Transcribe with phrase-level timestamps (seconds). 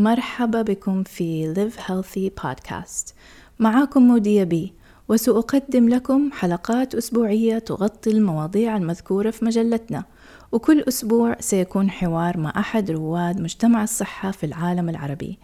[0.00, 3.12] مرحبا بكم في Live Healthy Podcast.
[3.58, 4.72] معاكم مودية بي
[5.08, 10.04] وسأقدم لكم حلقات أسبوعية تغطي المواضيع المذكورة في مجلتنا.
[10.52, 15.38] وكل أسبوع سيكون حوار مع أحد رواد مجتمع الصحة في العالم العربي.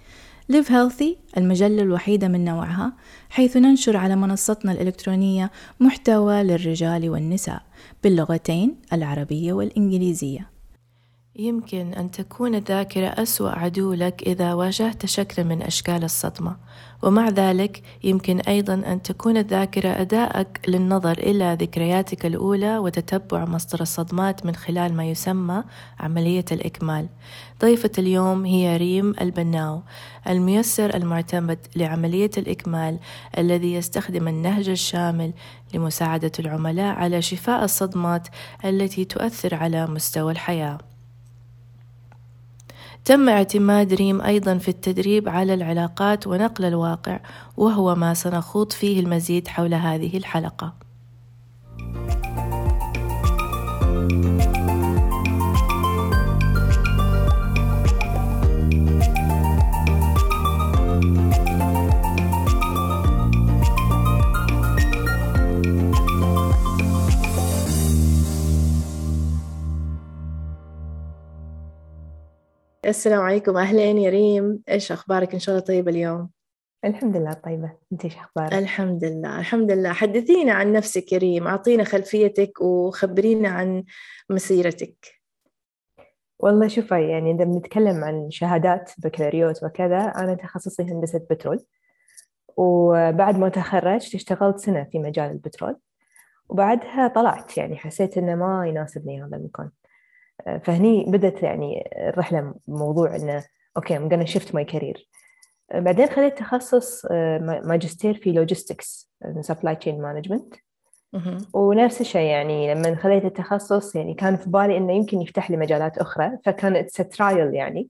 [0.53, 2.93] Live Healthy المجلة الوحيدة من نوعها
[3.30, 7.62] حيث ننشر على منصتنا الإلكترونية محتوى للرجال والنساء
[8.05, 10.55] باللغتين العربية والإنجليزية.
[11.39, 16.57] يمكن أن تكون الذاكرة أسوأ عدو لك إذا واجهت شكلا من أشكال الصدمة.
[17.03, 24.47] ومع ذلك يمكن أيضا أن تكون الذاكرة أداءك للنظر إلى ذكرياتك الأولى وتتبع مصدر الصدمات
[24.47, 25.65] من خلال ما يسمى
[26.01, 27.09] عملية الإكمال.
[27.61, 29.83] ضيفة اليوم هي ريم البناو
[30.29, 32.98] الميسر المعتمد لعملية الإكمال
[33.39, 35.33] الذي يستخدم النهج الشامل
[35.75, 38.28] لمساعدة العملاء على شفاء الصدمات
[38.65, 40.95] التي تؤثر على مستوى الحياة.
[43.07, 47.21] تم اعتماد ريم أيضا في التدريب على العلاقات ونقل الواقع
[47.57, 50.75] وهو ما سنخوض فيه المزيد حول هذه الحلقة.
[72.87, 73.56] السلام عليكم.
[73.56, 74.62] أهلين يا ريم.
[74.69, 76.31] إيش أخبارك؟ إن شاء الله طيبة اليوم.
[76.84, 77.73] الحمد لله طيبة.
[77.93, 79.39] أنت إيش أخبارك؟ الحمد لله.
[79.39, 79.93] الحمد لله.
[79.93, 81.47] حدثينا عن نفسك يا ريم.
[81.47, 83.84] أعطينا خلفيتك وخبرينا عن
[84.31, 84.97] مسيرتك.
[86.39, 91.65] والله شوفي يعني إذا بنتكلم عن شهادات بكالوريوس وكذا أنا تخصصي هندسة بترول.
[92.56, 95.77] وبعد ما تخرجت اشتغلت سنة في مجال البترول.
[96.48, 99.71] وبعدها طلعت يعني حسيت إنه ما يناسبني هذا المكان.
[100.65, 103.44] فهني بدت يعني الرحلة موضوع إنه
[103.77, 105.03] okay I'm gonna shift my career.
[105.75, 107.06] بعدين خذيت تخصص
[107.41, 109.10] ماجستير في logistics
[109.41, 110.54] supply chain management
[111.55, 115.99] ونفس الشيء يعني لما خذيت التخصص يعني كان في بالي إنه يمكن يفتح لي مجالات
[115.99, 117.89] أخرى فكان it's trial يعني.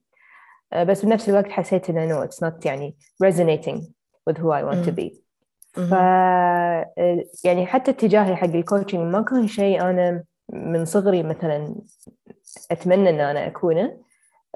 [0.75, 3.81] بس بنفس الوقت حسيت إنه no it's not يعني resonating
[4.29, 5.13] with who I want to be.
[5.73, 5.91] ف
[7.43, 11.75] يعني حتى اتجاهي حق ال coaching ما كان شيء أنا من صغري مثلا
[12.71, 13.97] أتمنى أن أنا أكونه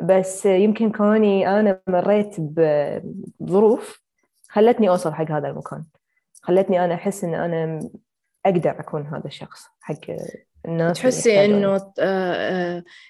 [0.03, 4.01] بس يمكن كوني أنا مريت بظروف
[4.49, 5.83] خلتني أوصل حق هذا المكان.
[6.41, 7.89] خلتني أنا أحس أن أنا
[8.45, 9.95] أقدر أكون هذا الشخص حق
[10.65, 11.93] الناس تحسي إنه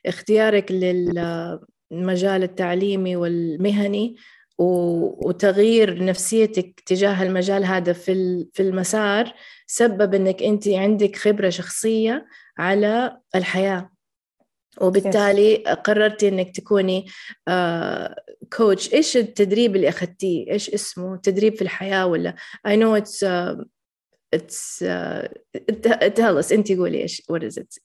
[0.05, 4.15] اختيارك للمجال التعليمي والمهني
[4.61, 9.33] وتغيير نفسيتك تجاه المجال هذا في في المسار
[9.67, 12.25] سبب إنك أنت عندك خبرة شخصية
[12.57, 13.91] على الحياة.
[14.81, 17.05] وبالتالي قررتي إنك تكوني
[18.57, 22.35] كوتش إيش التدريب اللي أخذتيه؟ إيش اسمه؟ تدريب في الحياة ولا؟
[22.67, 23.63] I know it's uh,
[24.35, 25.27] it's uh,
[26.15, 26.51] tell us.
[26.51, 27.77] أنت قولي إيش what is it?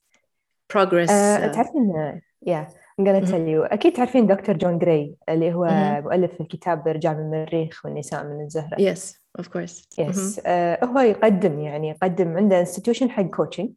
[0.73, 2.86] Progress uh, تعرفين yeah.
[2.99, 5.69] I'm gonna tell you أكيد تعرفين دكتور جون جراي اللي هو
[6.05, 8.77] مؤلف الكتاب رجال من المريخ والنساء من الزهرة.
[8.77, 9.01] Yes
[9.41, 9.87] of course.
[10.01, 10.39] Yes.
[10.39, 13.71] uh, هو يقدم يعني يقدم عنده institution حق coaching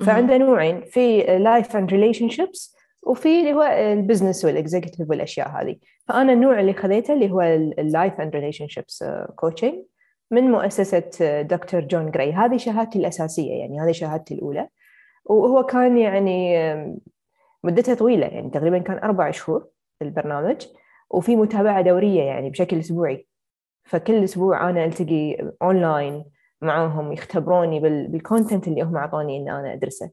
[0.00, 5.76] فعنده نوعين في life and relationships وفي اللي هو ال business وال executive والأشياء هذه.
[6.08, 7.40] فأنا النوع اللي خذيته اللي هو
[7.78, 9.04] ال life and relationships
[9.36, 9.74] coaching
[10.30, 12.32] من مؤسسة دكتور جون جراي.
[12.32, 14.68] هذه شهادتي الأساسية يعني هذه شهادتي الأولى.
[15.24, 16.56] وهو كان يعني
[17.64, 19.66] مدتها طويلة يعني تقريبا كان أربع شهور
[20.02, 20.66] البرنامج
[21.10, 23.26] وفي متابعة دورية يعني بشكل أسبوعي.
[23.84, 26.24] فكل أسبوع أنا ألتقي اونلاين
[26.60, 30.10] معاهم يختبروني بال content اللي هم أعطوني ان أنا أدرسه.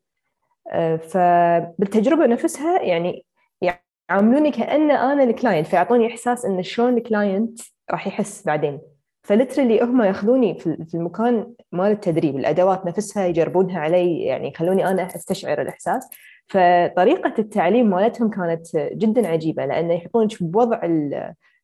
[0.97, 3.25] فبالتجربة نفسها يعني
[3.61, 7.59] يعاملوني كأن أنا ال client فيعطوني إحساس إن شلون ال client
[7.91, 8.81] راح يحس بعدين.
[9.23, 15.05] ف literally هم ياخذوني في المكان مال التدريب الأدوات نفسها يجربونها علي يعني يخلوني أنا
[15.05, 16.09] أستشعر الإحساس.
[16.49, 20.81] فطريقة التعليم مالتهم كانت جدا عجيبة لأنه يحطونك بوضع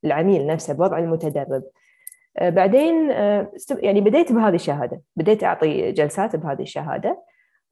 [0.05, 1.63] العميل نفسه بوضع المتدرب.
[2.41, 3.09] بعدين
[3.79, 5.01] يعني بديت بهذه الشهادة.
[5.15, 7.23] بديت أعطي جلسات بهذه الشهادة.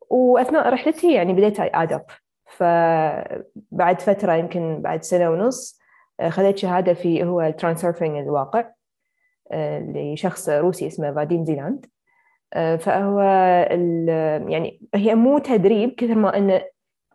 [0.10, 2.02] وأثناء رحلتي يعني بديت adapt
[2.46, 5.80] فبعد فترة يمكن بعد سنة ونص
[6.30, 8.66] خذيت شهادة في هو ال Transurfing الواقع
[9.54, 11.86] لشخص روسي اسمه فاديم زيلاند.
[12.80, 13.22] فهو
[14.50, 16.62] يعني هي مو تدريب كثر ما إنه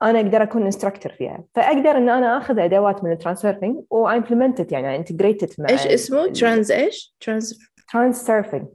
[0.03, 1.45] أنا أقدر أكون instructor فيها.
[1.55, 5.69] فأقدر إن أنا أخذ أدوات من ال Transurfing و implement it يعني integrate it مع
[5.71, 7.59] إيش اسمه؟ trans إيش؟ trans
[7.93, 8.67] Transurfing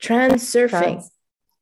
[0.00, 1.00] Transurfing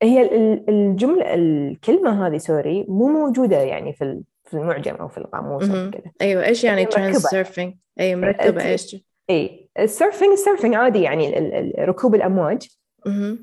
[0.02, 0.30] هي
[0.68, 6.12] الجملة الكلمة هذه sorry مو موجودة يعني في في المعجم أو في القاموس أو كذا.
[6.22, 8.64] أيوه إيش يعني Transurfing اي مركبة.
[8.64, 8.96] إيش؟
[9.30, 11.32] اي ال surfing ال surfing عادي يعني
[11.78, 12.68] ركوب الأمواج.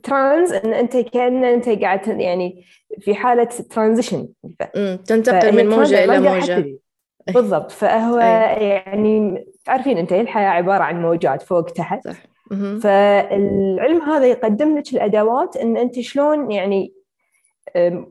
[0.03, 2.65] trans إن أنت كأن أنت قاعد يعني
[2.99, 4.27] في حالة transition.
[5.07, 6.79] تنتقل من موجة إلى موجة.
[7.27, 7.71] بالضبط.
[7.71, 12.07] فهو يعني تعرفين أنت الحياة عبارة عن موجات فوق تحت.
[12.07, 12.17] صح.
[12.81, 16.93] فالعلم هذا يقدم لك الأدوات إن أنت شلون يعني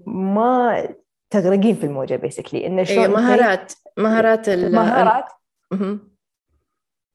[0.07, 0.89] ما
[1.31, 5.25] تغرقين في الموجة basically انه شلون مهارات مهارات مهارات.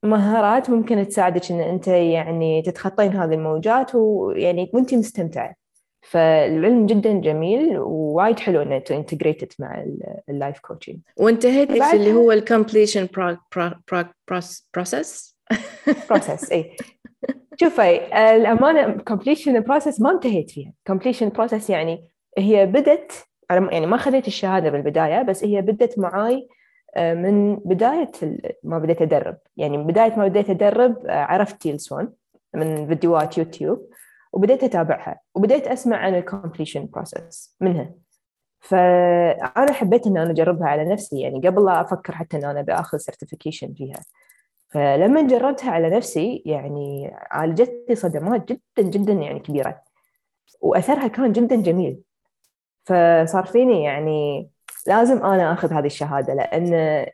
[0.02, 5.54] مهارات ممكن تساعدك إن أنت يعني تتخطين هذه الموجات ويعني وأنت مستمتعة.
[6.02, 9.84] فالعلم جدا جميل ووايد حلو إنه integrated مع
[10.28, 13.08] ال life coaching وانتهيتي في اللي هو ال completion
[14.76, 15.36] process
[16.10, 16.76] process أي
[17.60, 17.96] شوفي
[18.36, 20.72] الأمانة completion process ما انتهيت فيها.
[20.86, 23.12] completion process يعني هي بدت
[23.50, 26.48] يعني ما خذيت الشهادة بالبداية بس هي بدت معاي
[26.98, 28.10] من بداية
[28.62, 29.36] ما بديت أدرب.
[29.56, 32.12] يعني من بداية ما بديت أدرب آه، عرفت تيل سوان
[32.54, 33.90] من فيديوهات يوتيوب
[34.32, 37.94] وبديت أتابعها وبديت أسمع عن ال completion process منها.
[38.60, 41.20] فأنا حبيت إن أنا أجربها على نفسي.
[41.20, 44.00] يعني قبل لا أفكر حتى إن أنا بآخذ certification فيها.
[44.68, 49.82] فلما جربتها على نفسي يعني عالجتني صدمات جدا جدا يعني كبيرة
[50.60, 52.00] وأثرها كان جدا جميل.
[52.84, 54.50] فصار فيني يعني
[54.90, 57.06] لازم أنا آخذ هذه الشهادة لأن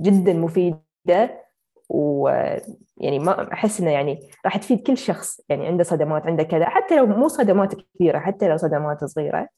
[0.00, 1.40] جدا مفيدة
[1.88, 6.96] ويعني ما أحس إنه يعني راح تفيد كل شخص يعني عنده صدمات عنده كذا حتى
[6.96, 9.48] لو مو صدمات كبيره حتى لو صدمات صغيرة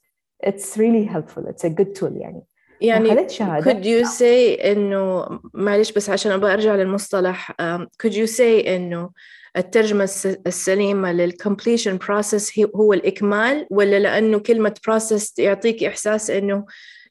[0.47, 2.43] it's really helpful it's a good tool يعني
[2.81, 3.73] يعني شهادة.
[3.73, 9.11] could you say إنه معلش بس عشان أبغى أرجع للمصطلح um, could you say إنه
[9.57, 10.05] الترجمة
[10.47, 16.67] السليمة للcompletion process هو الإكمال ولا لأنه كلمة process يعطيك إحساس إنه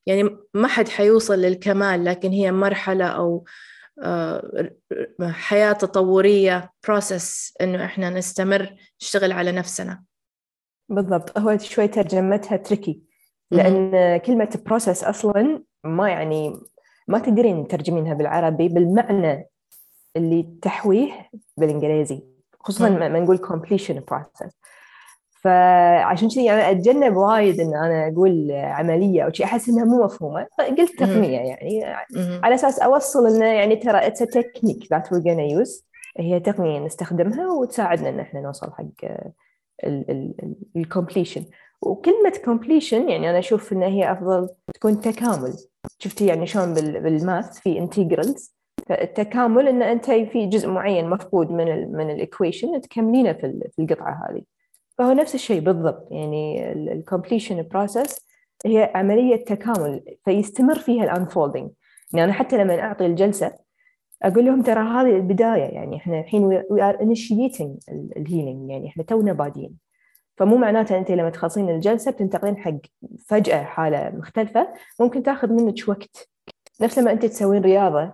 [0.06, 3.46] يعني ما حد حيوصل للكمال لكن هي مرحلة أو
[4.04, 4.72] آه،
[5.22, 10.04] حياة تطورية process إنه إحنا نستمر نشتغل على نفسنا.
[10.90, 11.38] بالضبط.
[11.38, 13.02] هو شوي ترجمتها tricky
[13.52, 16.60] لأن كلمة process أصلا ما يعني
[17.08, 19.50] ما تقدرين تترجمينها بالعربي بالمعنى
[20.16, 22.24] اللي تحويه بالإنجليزي
[22.60, 24.52] خصوصا ما نقول completion process.
[25.44, 30.48] فعشان كذي يعني أتجنب وايد إن أنا أقول عملية أو شيء أحس إنها مو مفهومة.
[30.78, 31.84] قلت تقنية يعني.
[32.44, 35.86] على أساس أوصل إنه يعني ترى it's technique that we're gonna use
[36.18, 39.10] هي تقنية نستخدمها وتساعدنا إن إحنا نوصل حق
[40.76, 41.44] ال completion
[41.82, 45.54] وكلمة completion يعني أنا أشوف إن هي أفضل تكون تكامل.
[46.00, 48.56] شفتي يعني شلون بال math في integrals
[48.88, 54.28] فالتكامل إن أنت في جزء معين مفقود من ال من ال equation تكملينه في القطعة
[54.30, 54.42] هذه.
[55.02, 56.08] فهو نفس الشيء بالضبط.
[56.12, 58.28] يعني ال completion process
[58.66, 61.70] هي عملية تكامل فيستمر فيها ال unfolding
[62.14, 63.54] يعني أنا حتى لما أعطي الجلسة
[64.24, 67.78] أقول لهم ترى هذه البداية يعني إحنا الحين we are initiating
[68.18, 69.78] ال healing يعني إحنا تونا بادين.
[70.38, 72.78] فمو معناته أنت لما تخلصين الجلسة بتنتقلين حق
[73.28, 76.30] فجأة حالة مختلفة ممكن تاخذ منك وقت.
[76.82, 78.14] نفس لما أنت تسوين رياضة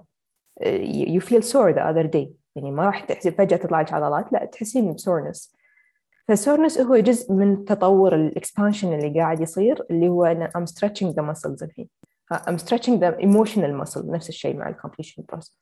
[1.16, 2.28] you feel sore the other day.
[2.56, 5.57] يعني ما راح تحسي فجأة تطلع لك عضلات لا تحسين ب soreness
[6.28, 10.72] فال soreness هو جزء من تطور ال expansion اللي قاعد يصير اللي هو أنا I'm
[10.72, 11.90] stretching the muscles الحين
[12.34, 15.58] I'm stretching the emotional muscle نفس الشيء مع ال completion process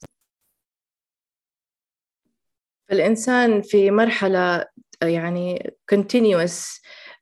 [2.91, 4.65] الإنسان في مرحلة
[5.03, 6.81] يعني continuous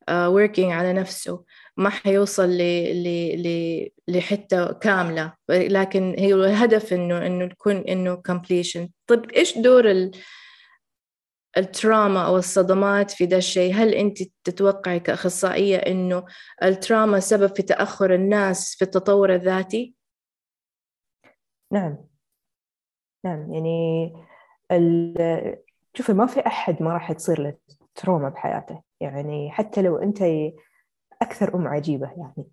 [0.09, 1.43] uh, working على نفسه.
[1.77, 2.61] ما حيوصل ل
[3.03, 3.07] ل
[3.43, 5.33] ل لحتة كاملة.
[5.49, 8.87] لكن هي الهدف إنه إنه تكون إنه completion.
[9.07, 10.11] طيب إيش دور ال
[11.57, 13.73] ال trauma أو الصدمات في ذا الشيء.
[13.73, 16.25] هل أنت تتوقعي كأخصائية أنه
[16.63, 19.95] ال trauma سبب في تأخر الناس في التطور الذاتي؟
[21.71, 21.97] نعم.
[23.25, 24.13] نعم يعني
[25.93, 27.53] شوفي ما في أحد ما راح تصير له
[27.95, 28.81] trauma بحياته.
[28.99, 30.23] يعني حتى لو أنت
[31.21, 32.47] أكثر أم عجيبة يعني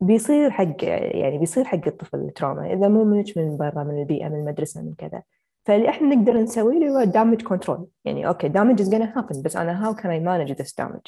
[0.00, 4.40] بيصير حق يعني بيصير حق الطفل trauma إذا مو منك من برا من البيئة من
[4.40, 5.22] المدرسة من كذا.
[5.68, 9.56] فاللي إحنا نقدر نسويه اللي هو damage control يعني okay damage is gonna happen بس
[9.56, 11.00] أنا how can I manage this damage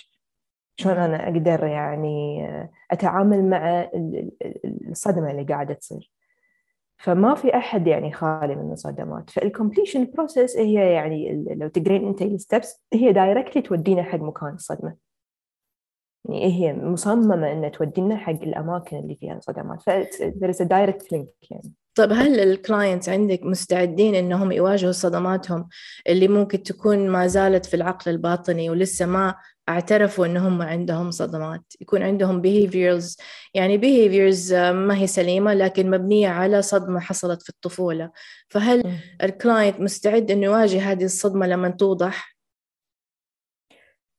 [0.77, 2.47] شلون أنا أقدر يعني
[2.91, 3.91] أتعامل مع
[4.91, 6.13] الصدمة اللي قاعدة تصير؟
[6.99, 9.31] فما في أحد يعني خالي من الصدمات.
[9.31, 14.55] فال completion process هي يعني لو تقرين أنت ال steps هي directly تودينا حق مكان
[14.55, 14.95] الصدمة.
[16.25, 21.05] يعني هي مصممة إنها تودينا حق الأماكن اللي فيها صدمات ف there is a direct
[21.15, 21.73] link يعني.
[21.95, 25.69] طيب هل ال clients عندك مستعدين إنهم يواجهوا صدماتهم
[26.09, 29.35] اللي ممكن تكون ما زالت في العقل الباطني ولسه ما
[29.69, 33.17] اعترفوا إنهم عندهم صدمات؟ يكون عندهم behaviors
[33.55, 38.11] يعني behaviors ما هي سليمة لكن مبنية على صدمة حصلت في الطفولة.
[38.49, 38.83] فهل
[39.23, 42.30] ال client مستعد إنه يواجه هذه الصدمة لما توضح؟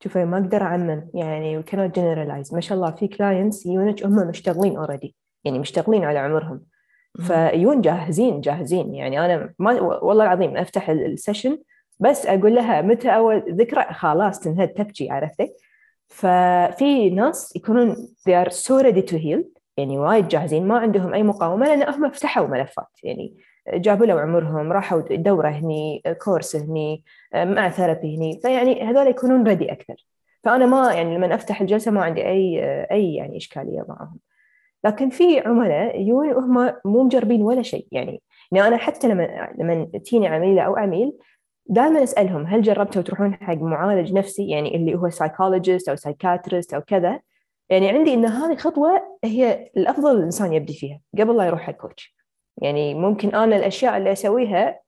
[0.04, 2.54] شوفي ما أقدر أعمم يعني we cannot generalize.
[2.54, 6.62] ما شاء الله في clients young هم مشتغلين already يعني مشتغلين على عمرهم.
[7.20, 8.96] فيجون جاهزين جاهزين.
[8.96, 11.58] يعني أنا ما والله العظيم أفتح ال session
[12.00, 15.54] بس أقول لها متى أول ذكرى؟ خلاص تنهد تبكي عرفتي؟
[16.08, 17.96] ففي ناس يكونون
[18.30, 19.44] they are so ready to heal
[19.78, 22.88] يعني وايد جاهزين ما عندهم أي مقاومة لأن هم فتحوا ملفات.
[23.04, 23.36] يعني
[23.68, 27.04] جابوا له عمرهم راحوا دوره هني كورس هني
[27.36, 28.40] مع therapy هني.
[28.42, 30.06] فيعني هذول يكونون ready أكثر.
[30.44, 34.20] فأنا ما يعني لما أفتح الجلسة ما عندي أي أي يعني إشكالية معهم.
[34.84, 37.88] لكن في عملاء يجون وهم مو مجربين ولا شيء.
[37.92, 41.14] يعني يعني أنا حتى لما لما تجيني عميله أو عميل
[41.66, 46.82] دائما أسألهم هل جربتوا تروحون حق معالج نفسي؟ يعني اللي هو psychologist أو psychiatrist أو
[46.82, 47.20] كذا.
[47.70, 52.21] يعني عندي إن هذه خطوة هي الأفضل الإنسان يبدي فيها قبل لا يروح حق coach
[52.62, 54.82] يعني ممكن أنا الأشياء اللي أسويها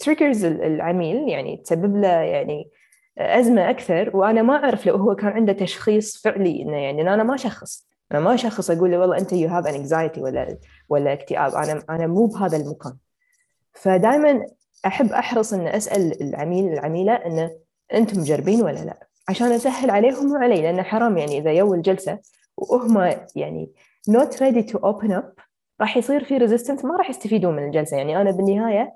[0.00, 2.70] triggers العميل يعني تسبب له يعني
[3.18, 7.34] أزمة أكثر وأنا ما أعرف لو هو كان عنده تشخيص فعلي إنه يعني أنا ما
[7.34, 11.54] اشخص أنا ما اشخص أقول له والله أنت you have an anxiety ولا ولا اكتئاب.
[11.54, 12.96] أنا أنا مو بهذا المكان
[13.72, 14.46] فدائما
[14.86, 17.50] أحب أحرص ان أسأل العميل العميلة إنه
[17.94, 22.18] أنتم مجربين ولا لا؟ عشان أسهل عليهم وعلي لأن حرام يعني إذا يوا الجلسة
[22.56, 23.70] وهم يعني
[24.10, 25.51] not ready to open up
[25.82, 27.96] راح يصير في resistance ما راح يستفيدون من الجلسة.
[27.96, 28.92] يعني أنا بالنهاية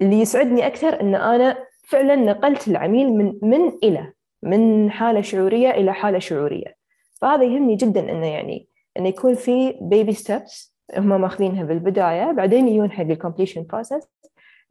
[0.00, 1.56] اللي يسعدني أكثر إن أنا
[1.88, 6.74] فعلا نقلت العميل من من إلى من حالة شعورية إلى حالة شعورية.
[7.20, 12.90] فهذا يهمني جدا إنه يعني إنه يكون في baby steps هم ماخذينها بالبداية بعدين يجون
[12.90, 14.08] حق ال completion process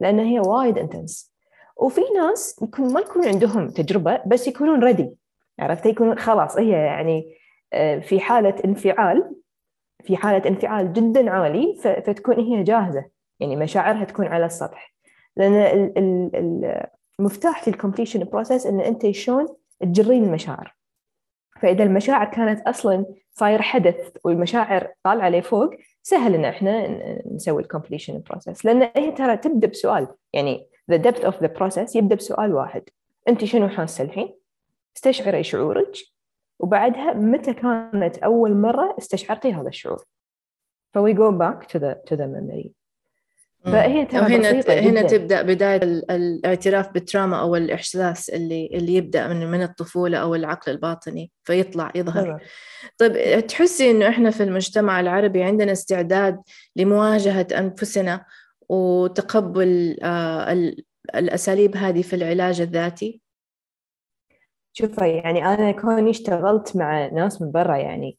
[0.00, 1.32] لأن هي وايد intense
[1.76, 5.10] وفي ناس يكون ما يكون عندهم تجربة بس يكونون ready
[5.58, 7.36] عرفت؟ يكون خلاص هي يعني
[7.72, 9.34] آه، في حالة انفعال
[10.04, 13.04] في حالة انفعال جدا عالي فتكون هي جاهزة.
[13.40, 14.94] يعني مشاعرها تكون على السطح.
[15.36, 15.92] لأن
[17.20, 19.48] المفتاح في ال completion process إن أنت شلون
[19.80, 20.76] تجرين المشاعر.
[21.60, 25.70] فإذا المشاعر كانت أصلا صاير حدث والمشاعر طالعة لفوق
[26.02, 26.88] سهل إن إحنا
[27.34, 30.08] نسوي ال completion process لأن هي ترى تبدأ بسؤال.
[30.32, 32.82] يعني the depth of the process يبدأ بسؤال واحد.
[33.28, 34.34] أنت شنو حاسة الحين؟
[34.96, 35.92] استشعري شعورك.
[36.60, 40.04] وبعدها متى كانت أول مرة استشعرتي هذا الشعور؟
[40.94, 42.70] ف we go back to the to the memory.
[43.64, 49.50] فهي ترى هنا هنا تبدأ بداية الاعتراف بال trauma أو الإحساس اللي اللي يبدأ من
[49.50, 52.42] من الطفولة أو العقل الباطني فيطلع يظهر.
[52.98, 56.40] طيب تحسي إنه إحنا في المجتمع العربي عندنا استعداد
[56.76, 58.24] لمواجهة أنفسنا
[58.68, 60.72] وتقبل آه،
[61.14, 63.20] الأساليب هذه في العلاج الذاتي؟
[64.72, 68.18] شوفي يعني أنا كوني اشتغلت مع ناس من برا يعني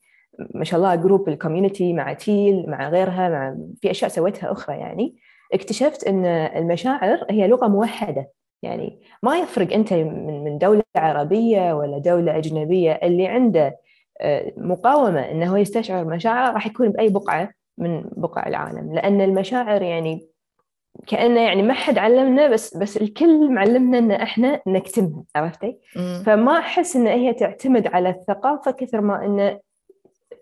[0.55, 4.77] ما شاء الله group ال community مع تيل مع غيرها مع في أشياء سويتها أخرى
[4.77, 5.15] يعني
[5.53, 8.31] اكتشفت إن المشاعر هي لغة موحدة
[8.61, 13.77] يعني ما يفرق أنت من من دولة عربية ولا دولة أجنبية اللي عنده
[14.21, 20.30] آه، مقاومة إنه يستشعر مشاعره راح يكون بأي بقعة من بقع العالم لأن المشاعر يعني
[21.07, 25.77] كأنه يعني ما حد علمنا بس بس الكل معلمنا إن إحنا نكتمها عرفتي؟
[26.25, 29.59] فما أحس إن هي تعتمد على الثقافة كثر ما انه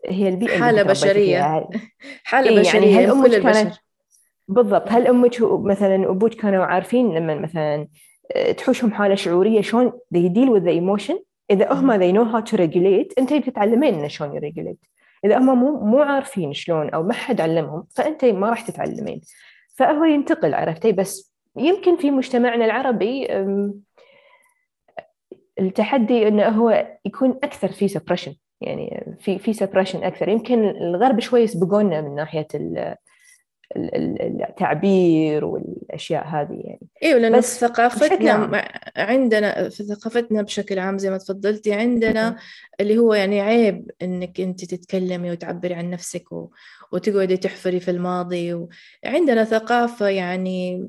[0.05, 1.67] هي البيئة حالة بشرية.
[2.23, 3.73] حالة إيه بشرية يعني هل أمك كانت
[4.47, 4.91] بالضبط.
[4.91, 7.87] هل أمك مثلا وأبوك كانوا عارفين لما مثلا
[8.35, 11.15] آه، تحوشهم حالة شعورية شلون they deal with the emotion
[11.51, 14.79] إذا هم they know how to regulate أنت بتتعلمين انه شلون يريجوليت
[15.25, 19.21] إذا هم مو مو عارفين شلون أو ما حد علمهم فأنت ما راح تتعلمين.
[19.79, 23.27] فهو ينتقل عرفتي بس يمكن في مجتمعنا العربي
[25.59, 30.29] التحدي إنه هو يكون أكثر في separation يعني في في separation أكثر.
[30.29, 32.47] يمكن الغرب شوي يسبقونا من ناحية
[33.75, 36.87] التعبير والأشياء هذه يعني.
[37.03, 38.61] أيوه لأن بس ثقافتنا
[38.97, 42.35] عندنا في ثقافتنا بشكل عام زي ما تفضلتي عندنا
[42.79, 46.49] اللي هو يعني عيب إنك أنت تتكلمي وتعبري عن نفسك و...
[46.91, 50.87] وتقعدي تحفري في الماضي وعندنا ثقافة يعني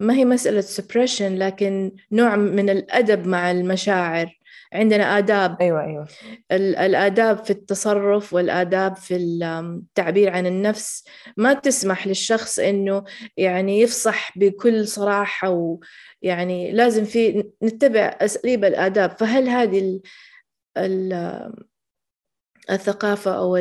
[0.00, 4.40] ما هي مسألة سبريشن لكن نوع من الأدب مع المشاعر.
[4.74, 5.56] عندنا آداب.
[5.60, 6.08] أيوة أيوة.
[6.52, 11.04] الآداب في التصرف والآداب في التعبير عن النفس.
[11.36, 13.04] ما تسمح للشخص إنه
[13.36, 15.78] يعني يفصح بكل صراحة
[16.22, 19.10] ويعني لازم في نتبع أساليب الآداب.
[19.10, 20.00] فهل هذه
[22.70, 23.56] الثقافة أو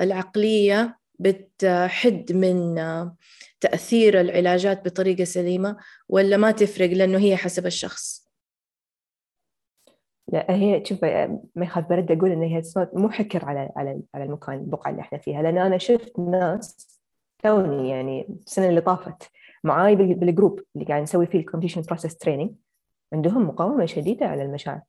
[0.00, 2.74] العقلية بتحد من
[3.60, 5.76] تأثير العلاجات بطريقة سليمة
[6.08, 8.19] ولا ما تفرق لأنه هي حسب الشخص؟
[10.32, 11.04] لا هي شوف
[11.54, 15.02] ما يخاف برد أقول إن هي صوت مو حكر على على على المكان البقعة اللي
[15.02, 17.00] إحنا فيها لأن أنا شفت ناس
[17.42, 19.30] توني يعني السنة اللي طافت
[19.64, 22.50] معاي بال group اللي قاعد نسوي فيه ال completion process training
[23.12, 24.80] عندهم مقاومة شديدة على المشاعر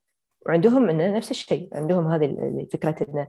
[0.45, 3.27] وعندهم انه نفس الشيء عندهم هذه فكرة انه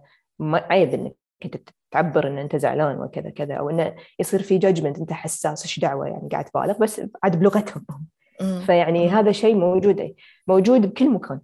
[0.56, 5.62] عيب إنك تعبر إن أنت زعلان وكذا كذا أو انه يصير في judgment أنت حساس
[5.62, 7.84] إيش دعوة يعني قاعد تبالغ بس عاد بلغتهم.
[8.66, 10.14] فيعني هذا شيء موجود
[10.46, 11.40] موجود بكل مكان.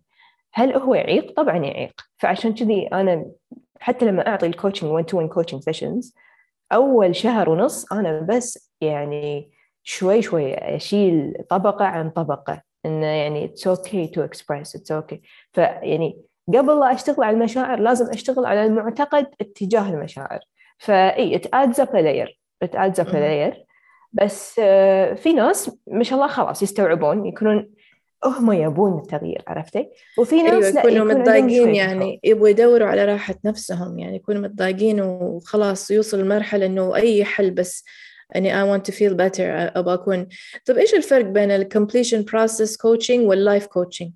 [0.59, 1.93] هل هو يعيق؟ طبعا يعيق.
[2.17, 3.25] فعشان كذي أنا
[3.81, 6.15] حتى لما أعطي ال coaching 1 to 1 coaching sessions
[6.73, 9.51] أول شهر ونص أنا بس يعني
[9.83, 15.23] شوي شوي أشيل طبقة عن طبقة انه يعني it's okay to express it's okay
[15.53, 20.41] فيعني قبل لا أشتغل على المشاعر لازم أشتغل على المعتقد اتجاه المشاعر.
[20.79, 23.65] ف it adds up layer it adds up layer
[24.13, 27.71] بس آه، في ناس ما شاء الله خلاص يستوعبون يكونون
[28.25, 33.99] هم يبون التغيير عرفتي؟ وفي ناس أيوة يكونوا متضايقين يعني يبغوا يدوروا على راحة نفسهم
[33.99, 37.85] يعني يكونوا متضايقين وخلاص يوصل لمرحلة إنه أي حل بس
[38.35, 39.41] يعني I want to feel better
[39.77, 40.29] أبغى أكون.
[40.67, 44.11] طب إيش الفرق بين ال completion process coaching وال life coaching؟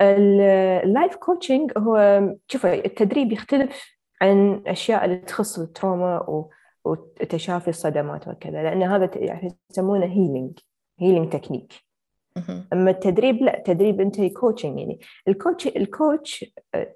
[0.00, 6.46] ال life coaching هو شوفي التدريب يختلف عن الاشياء اللي تخص ال trauma
[6.84, 9.10] وتشافي الصدمات وكذا لأن هذا
[9.70, 10.58] يسمونه healing
[11.00, 11.89] healing technique
[12.72, 15.00] أما التدريب لا تدريب أنت coaching يعني.
[15.28, 16.44] ال coach ال coach
[16.74, 16.94] آه،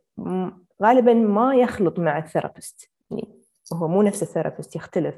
[0.83, 2.91] غالبا ما يخلط مع ال therapist.
[3.11, 3.29] يعني
[3.73, 5.15] هو مو نفس ال therapist يختلف.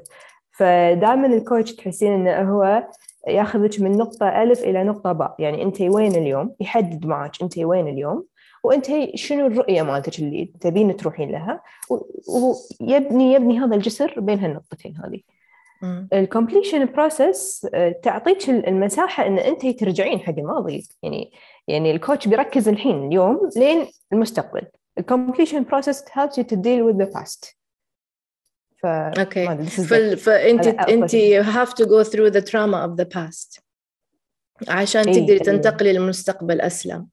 [0.51, 2.87] فدائما ال coach تحسين إنه هو
[3.27, 5.35] ياخذك من نقطة ألف إلى نقطة باء.
[5.39, 8.25] يعني أنت وين اليوم؟ يحدد معك أنت وين اليوم.
[8.63, 11.61] وأنت شنو الرؤية مالتك اللي تبين تروحين لها؟
[12.79, 15.36] ويبني يبني هذا الجسر بين هالنقطتين هذه.
[16.13, 20.87] ال completion process آه، تعطيك المساحة أن أنت ترجعين حق الماضي.
[21.03, 21.31] يعني
[21.67, 24.67] يعني ال coach بيركز الحين اليوم لين المستقبل.
[24.97, 27.57] ال completion process helps you to deal with the past.
[28.77, 29.65] ف okay.
[30.15, 33.61] فأنت أنت you have to go through the trauma of the past
[34.69, 37.07] عشان إيه تقدري تنتقلي للمستقبل أسلم.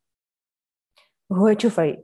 [1.32, 2.02] هو شوفي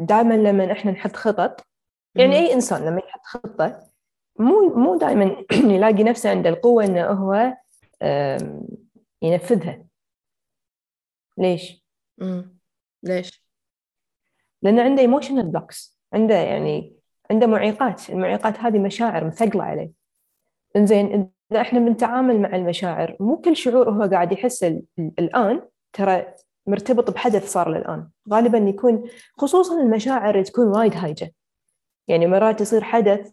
[0.00, 1.66] دائما لما إحنا نحط خطط
[2.14, 3.93] يعني أي إنسان لما يحط خطة
[4.38, 5.36] مو مو دائما
[5.74, 7.56] يلاقي نفسه عنده القوة إنه هو
[9.22, 9.84] ينفذها
[11.38, 11.84] ليش؟
[12.18, 12.58] مم.
[13.02, 13.44] ليش؟
[14.62, 16.96] لأنه عنده emotional blocks عنده يعني
[17.30, 19.90] عنده معيقات المعيقات هذه مشاعر مثقلة عليه
[20.76, 24.62] إنزين إذا إحنا بنتعامل مع المشاعر مو كل شعور هو قاعد يحس
[24.98, 26.26] الآن ترى
[26.66, 31.32] مرتبط بحدث صار له الآن غالبا يكون خصوصا المشاعر تكون وايد هايجة
[32.08, 33.32] يعني مرات يصير حدث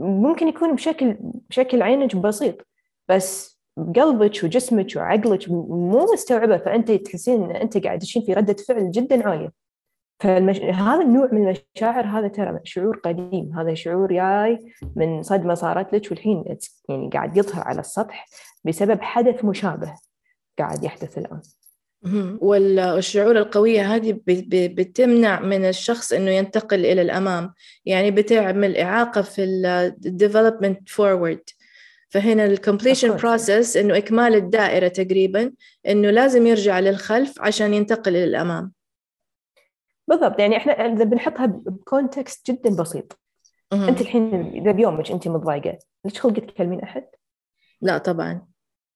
[0.00, 1.16] ممكن يكون بشكل
[1.50, 2.66] بشكل عينك بسيط
[3.08, 3.60] بس
[3.96, 9.28] قلبك وجسمك وعقلك مو مستوعبة فأنت تحسين إن أنت قاعد تشين في ردة فعل جدا
[9.28, 9.52] عالية.
[10.20, 16.10] فهذا النوع من المشاعر هذا ترى شعور قديم هذا شعور جاي من صدمة صارت لك
[16.10, 16.44] والحين
[16.88, 18.26] يعني قاعد يظهر على السطح
[18.64, 19.94] بسبب حدث مشابه
[20.58, 21.40] قاعد يحدث الآن.
[22.40, 27.54] والشعور القوية هذه بتمنع من الشخص إنه ينتقل إلى الأمام.
[27.84, 31.54] يعني بتعمل إعاقة في ال development forward.
[32.08, 35.52] فهنا ال completion process إنه إكمال الدائرة تقريبا
[35.88, 38.72] إنه لازم يرجع للخلف عشان ينتقل إلى الأمام.
[40.08, 40.40] بالضبط.
[40.40, 43.20] يعني إحنا إذا بنحطها بكونتكست جدا بسيط.
[43.72, 47.04] أنت الحين إذا بيومك أنت متضايقة ليش خلقت تكلمين أحد؟
[47.80, 48.49] لا طبعا.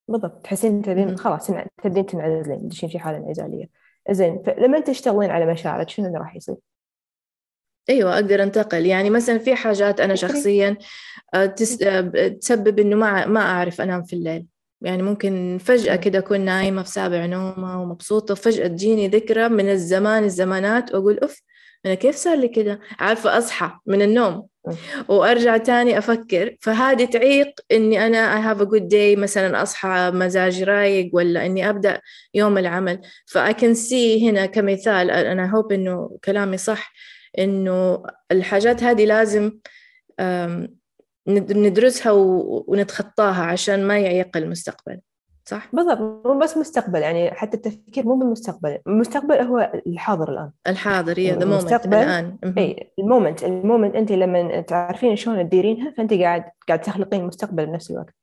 [0.07, 0.45] بالضبط.
[0.45, 1.51] تحسين تبين خلاص
[1.83, 3.69] تبدين تنعزلين تدشين في حالة انعزالية.
[4.11, 6.55] زين فلما تشتغلين على مشاعرك شنو اللي راح يصير؟
[7.89, 8.85] أيوه أقدر أنتقل.
[8.85, 10.77] يعني مثلا في حاجات أنا شخصيا
[11.33, 14.45] آه، آه، تسبب إنه ما ما أعرف أنام في الليل.
[14.81, 20.23] يعني ممكن فجأة كده أكون نايمة في سابع نومة ومبسوطة وفجأة تجيني ذكرى من الزمان
[20.23, 21.41] الزمانات وأقول أوف
[21.85, 24.47] أنا كيف صار لي كده؟ عارفة أصحى من النوم.
[25.09, 26.55] وأرجع تاني أفكر.
[26.61, 31.69] فهذه تعيق إني أنا I have a good day مثلا أصحى مزاجي رايق ولا إني
[31.69, 32.01] أبدأ
[32.33, 33.01] يوم العمل.
[33.25, 36.93] فا I can see هنا كمثال أنا hope إنه كلامي صح
[37.39, 39.51] إنه الحاجات هذه لازم
[41.27, 42.11] ندرسها
[42.67, 44.99] ونتخطاها عشان ما يعيق المستقبل.
[45.45, 50.51] صح؟ بالضبط مو بس مستقبل يعني حتى التفكير مو بالمستقبل المستقبل هو الحاضر الآن.
[50.67, 52.37] الحاضر هي the moment الآن.
[52.57, 57.65] اي ال moment ال moment أنت لما تعرفين شلون تديرينها فأنت قاعد قاعد تخلقين المستقبل
[57.65, 58.15] بنفس الوقت.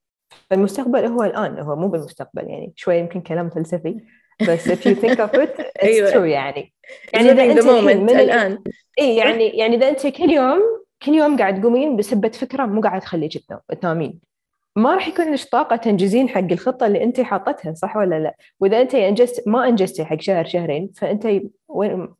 [0.50, 4.00] فالمستقبل هو الآن هو مو بالمستقبل يعني شوي يمكن كلام فلسفي
[4.48, 6.10] بس if you think of it it's أيوة.
[6.10, 6.72] true يعني.
[7.14, 8.58] يعني إذا أنت من الآن.
[8.98, 10.60] اي يعني يعني إذا أنت كل يوم
[11.02, 13.32] كل يوم قاعد تقومين بسبة فكرة مو قاعد تخليك
[13.80, 14.31] تنامين.
[14.76, 18.80] ما راح يكون عندك طاقة تنجزين حق الخطة اللي أنت حاطتها صح ولا لا؟ وإذا
[18.80, 21.28] أنت أنجزت ما أنجزتي حق شهر شهرين فأنت
[21.68, 22.14] وين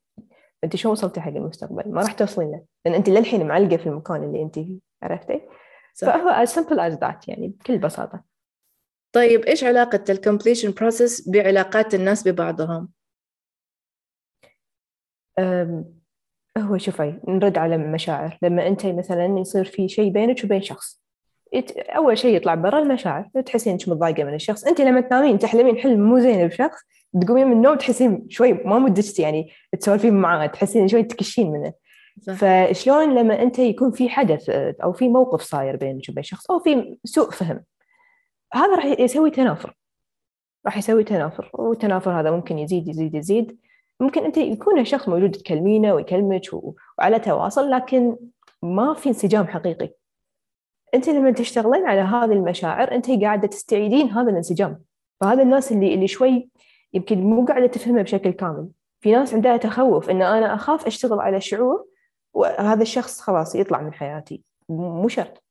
[0.64, 4.24] أنت شو وصلتي حق المستقبل؟ ما راح توصلين له لأن أنت للحين معلقة في المكان
[4.24, 5.40] اللي أنت فيه عرفتي؟
[5.94, 6.06] صح.
[6.06, 8.22] فهو as simple as that يعني بكل بساطة
[9.12, 12.88] طيب إيش علاقة ال completion process بعلاقات الناس ببعضهم؟
[16.58, 21.01] هو شوفي نرد على المشاعر لما أنت مثلا يصير في شيء بينك وبين شخص
[21.96, 24.64] أول شيء يطلع برا المشاعر تحسين إنك متضايقة من الشخص.
[24.64, 26.80] انت لما تنامين تحلمين حلم مو زين بشخص
[27.20, 31.72] تقومين من النوم تحسين شوي ما ودك يعني تسولفين معاه تحسين شوي تكشين منه.
[32.20, 32.32] صح.
[32.32, 34.50] فشلون لما أنت يكون في حدث
[34.82, 37.64] أو في موقف صاير بينك وبين شخص أو في سوء فهم
[38.54, 39.76] هذا راح يسوي تنافر.
[40.66, 43.58] راح يسوي تنافر والتنافر هذا ممكن يزيد يزيد يزيد.
[44.00, 46.42] ممكن أنت يكون الشخص موجود تكلمينه ويكلمك
[46.98, 48.16] وعلى تواصل لكن
[48.62, 50.01] ما في انسجام حقيقي.
[50.94, 54.82] أنت لما تشتغلين على هذه المشاعر أنت قاعدة تستعيدين هذا الانسجام.
[55.20, 56.48] فهذا الناس اللي اللي شوي
[56.94, 58.68] يمكن مو قاعدة تفهمها بشكل كامل.
[59.00, 61.84] في ناس عندها تخوف إن أنا أخاف أشتغل على شعور
[62.34, 64.42] وهذا الشخص خلاص يطلع من حياتي.
[64.68, 65.42] مو شرط.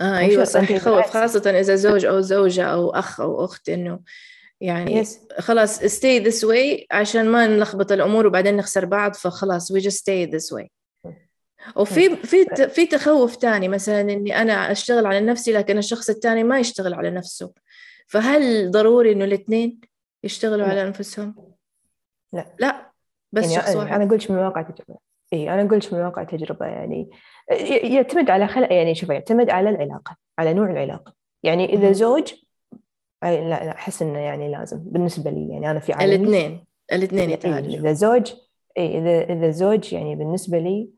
[0.00, 0.70] آه أيوه صح.
[0.70, 4.00] يخوف خاصة إذا زوج أو زوجة أو أخ أو أخت إنه
[4.60, 5.08] يعني yes.
[5.38, 10.30] خلاص stay this way عشان ما نلخبط الأمور وبعدين نخسر بعض فخلاص we just stay
[10.30, 10.68] this way.
[11.76, 16.58] وفي في في تخوف ثاني مثلا إني أنا أشتغل على نفسي لكن الشخص الثاني ما
[16.58, 17.52] يشتغل على نفسه.
[18.06, 19.80] فهل ضروري إنه الاثنين
[20.24, 20.70] يشتغلوا لا.
[20.70, 21.34] على أنفسهم؟
[22.32, 22.54] لا.
[22.58, 22.92] لا.
[23.32, 23.92] بس يعني شخص واحد.
[23.92, 24.98] أنا أقول من واقع تجربة.
[25.32, 27.10] إي أنا أقول من واقع تجربة يعني.
[27.82, 31.14] يعتمد على خلق يعني شوف يعتمد على العلاقة على نوع العلاقة.
[31.42, 32.32] يعني إذا زوج
[33.22, 37.80] لا لا أحس إنه يعني لازم بالنسبة لي يعني أنا في عالمي الاثنين الاثنين يتعالجوا.
[37.80, 38.32] إذا زوج
[38.78, 40.88] إي إذا إذا زوج يعني بالنسبة لي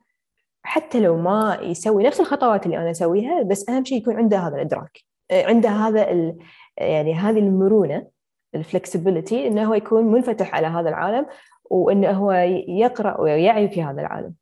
[0.67, 4.55] حتى لو ما يسوي نفس الخطوات اللي أنا أسويها بس أهم شيء يكون عنده هذا
[4.55, 5.01] الإدراك.
[5.31, 6.39] آه، عنده هذا ال
[6.79, 8.07] يعني هذه المرونة
[8.55, 11.27] ال flexibility إنه هو يكون منفتح على هذا العالم
[11.65, 12.33] وإنه هو
[12.69, 14.35] يقرأ ويعي في هذا العالم.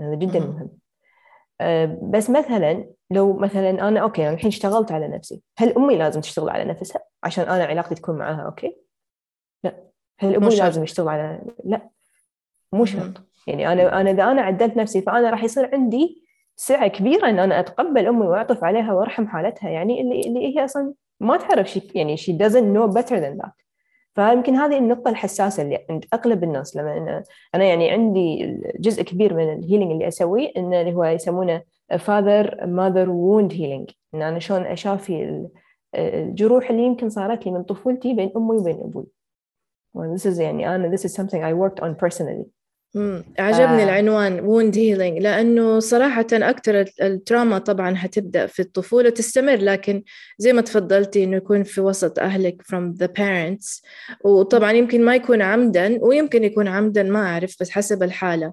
[0.00, 0.70] هذا جدا مهم.
[1.60, 5.42] آه، بس مثلا لو مثلا أنا okay أنا الحين اشتغلت على نفسي.
[5.58, 8.76] هل أمي لازم تشتغل على نفسها عشان أنا علاقتي تكون معها okay؟
[9.64, 9.84] لا.
[10.18, 11.88] هل أبوي لازم يشتغل على لا.
[12.72, 13.22] مو شرط.
[13.46, 17.60] يعني أنا أنا إذا أنا عدلت نفسي فأنا راح يصير عندي سعة كبيرة إن أنا
[17.60, 22.16] أتقبل أمي وأعطف عليها وأرحم حالتها يعني اللي اللي هي أصلا ما تعرف شيء يعني
[22.16, 23.66] she doesn't know better than that
[24.14, 27.22] فيمكن هذه النقطة الحساسة اللي عند أغلب الناس لما أنا,
[27.54, 31.62] أنا يعني عندي جزء كبير من ال healing اللي أسويه إنه اللي هو يسمونه
[31.94, 35.46] father mother wound healing إن أنا شلون أشافي
[35.94, 39.06] الجروح اللي يمكن صارت لي من طفولتي بين أمي وبين أبوي.
[39.94, 42.44] Well, this is يعني أنا this is something I worked on personally.
[42.96, 43.24] مم.
[43.38, 43.84] عجبني آه.
[43.84, 50.02] العنوان wound healing لأنه صراحة أكثر ال trauma طبعا حتبدأ في الطفولة تستمر لكن
[50.38, 53.82] زي ما تفضلتي إنه يكون في وسط أهلك from the parents.
[54.24, 58.52] وطبعا يمكن ما يكون عمدا ويمكن يكون عمدا ما أعرف بس حسب الحالة.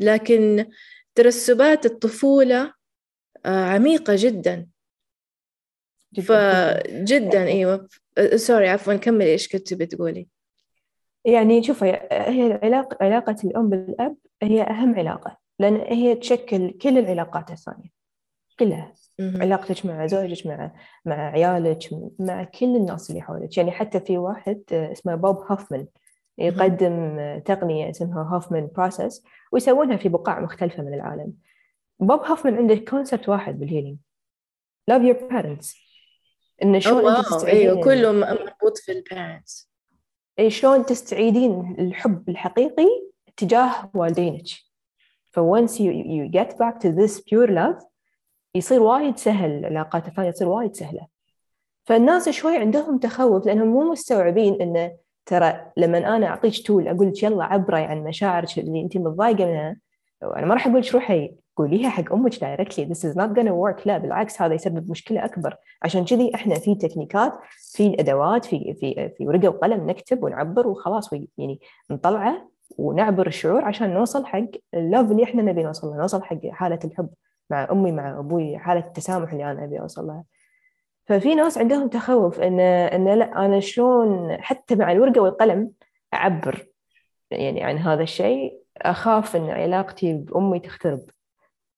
[0.00, 0.66] لكن
[1.14, 2.72] ترسبات الطفولة
[3.46, 4.66] آه، عميقة جدا.
[6.16, 7.88] فجدا إيوه.
[8.34, 10.35] سوري عفوا كملي إيش كنت بتقولي.
[11.26, 17.50] يعني شوفي هي العلاقة علاقة الأم بالأب هي أهم علاقة لأن هي تشكل كل العلاقات
[17.50, 17.96] الثانية
[18.58, 18.92] كلها.
[19.20, 20.72] علاقتك مع زوجك مع
[21.04, 21.78] مع عيالك
[22.18, 23.56] مع كل الناس اللي حولك.
[23.56, 25.86] يعني حتى في واحد اسمه بوب هوفمان
[26.38, 31.32] يقدم تقنية اسمها هوفمان process ويسوونها في بقاع مختلفة من العالم.
[32.00, 33.98] بوب هوفمان عنده concept واحد بال healing.
[34.90, 35.86] Love your parents.
[36.62, 39.75] إنه شلون أنت أيوه كله مربوط في ال parents
[40.48, 42.88] شلون تستعيدين الحب الحقيقي
[43.36, 44.44] تجاه والدينك.
[45.30, 47.86] ف once you, you get back to this pure love
[48.54, 51.06] يصير وايد سهل العلاقات الثانية تصير وايد سهلة.
[51.84, 54.96] فالناس شوي عندهم تخوف لأنهم مو مستوعبين إنه
[55.26, 59.76] ترى لما أنا أعطيك tool أقول لك يلا عبري عن مشاعرك اللي أنت متضايقة منها
[60.22, 61.34] أنا ما راح أقول لك روحي.
[61.56, 63.86] قوليها حق أمك directly this is not gonna work.
[63.86, 65.56] لا بالعكس هذا يسبب مشكلة أكبر.
[65.82, 67.32] عشان كذي إحنا في تكنيكات
[67.72, 73.94] في ادوات في في في ورقة وقلم نكتب ونعبر وخلاص يعني نطلعه ونعبر الشعور عشان
[73.94, 77.08] نوصل حق اللوف اللي إحنا نبي نوصل له نوصل حق حالة الحب
[77.50, 80.24] مع أمي مع أبوي حالة التسامح اللي أنا أبي أوصل لها.
[81.06, 85.70] ففي ناس عندهم تخوف إن إن لا أنا شلون حتى مع الورقة والقلم
[86.14, 86.66] أعبر
[87.30, 91.00] يعني عن هذا الشيء أخاف إن علاقتي بأمي تخترب.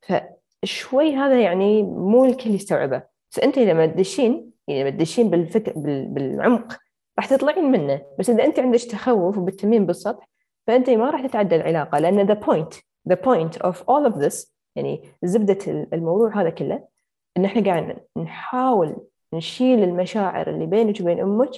[0.00, 3.02] فشوي هذا يعني مو الكل يستوعبه.
[3.32, 5.72] بس أنت لما تدشين يعني لما تدشين بالفكر
[6.08, 6.78] بالعمق
[7.18, 8.02] راح تطلعين منه.
[8.18, 10.28] بس إذا أنت عندك تخوف وبتتمين بالسطح
[10.66, 12.74] فأنت ما راح تتعدى العلاقة لأن the point
[13.08, 16.88] the point of all of this يعني زبدة الموضوع هذا كله
[17.36, 18.96] إن إحنا قاعد نحاول
[19.32, 21.50] نشيل المشاعر اللي بينك وبين أمك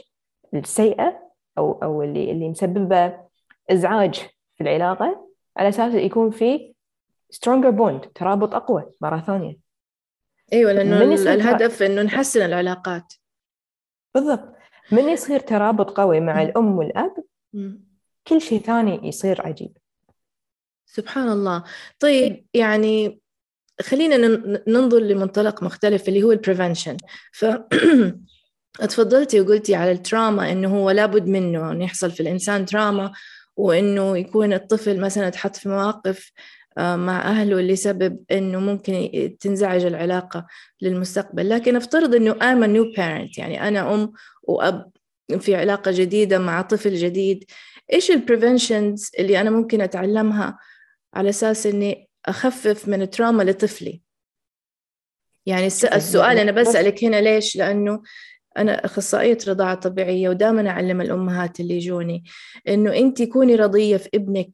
[0.54, 3.20] السيئة أو أو اللي اللي مسببة
[3.70, 4.14] إزعاج
[4.56, 6.74] في العلاقة على أساس يكون في
[7.36, 8.84] stronger bond ترابط أقوى.
[9.00, 9.58] مرة ثانية.
[10.52, 13.12] أيوة لأنه الهدف إنه نحسن العلاقات.
[14.14, 14.54] بالضبط.
[14.92, 17.24] من يصير ترابط قوي مع الأم والأب
[18.26, 19.76] كل شيء ثاني يصير عجيب.
[20.86, 21.64] سبحان الله.
[22.00, 23.20] طيب يعني
[23.80, 24.16] خلينا
[24.68, 26.96] ننظر لمنطلق مختلف اللي هو البريفنشن
[27.32, 27.44] ف
[28.88, 33.12] تفضلتي وقلتي على التراما إنه هو لابد منه إنه يحصل في الإنسان تراما
[33.56, 36.32] وإنه يكون الطفل مثلا تحط في مواقف
[36.78, 40.46] مع أهله اللي سبب إنه ممكن تنزعج العلاقة
[40.82, 41.48] للمستقبل.
[41.48, 44.90] لكن افترض إنه I'm a new parent يعني أنا أم وأب
[45.38, 47.44] في علاقة جديدة مع طفل جديد
[47.92, 50.58] إيش البريفنشنز اللي أنا ممكن أتعلمها
[51.14, 54.02] على أساس إني أخفف من التراما لطفلي؟
[55.46, 58.02] يعني السؤال أنا بسألك هنا ليش؟ لأنه
[58.58, 62.24] أنا أخصائية رضاعة طبيعية ودائما أعلم الأمهات اللي يجوني
[62.68, 64.50] إنه أنت كوني رضية في ابنك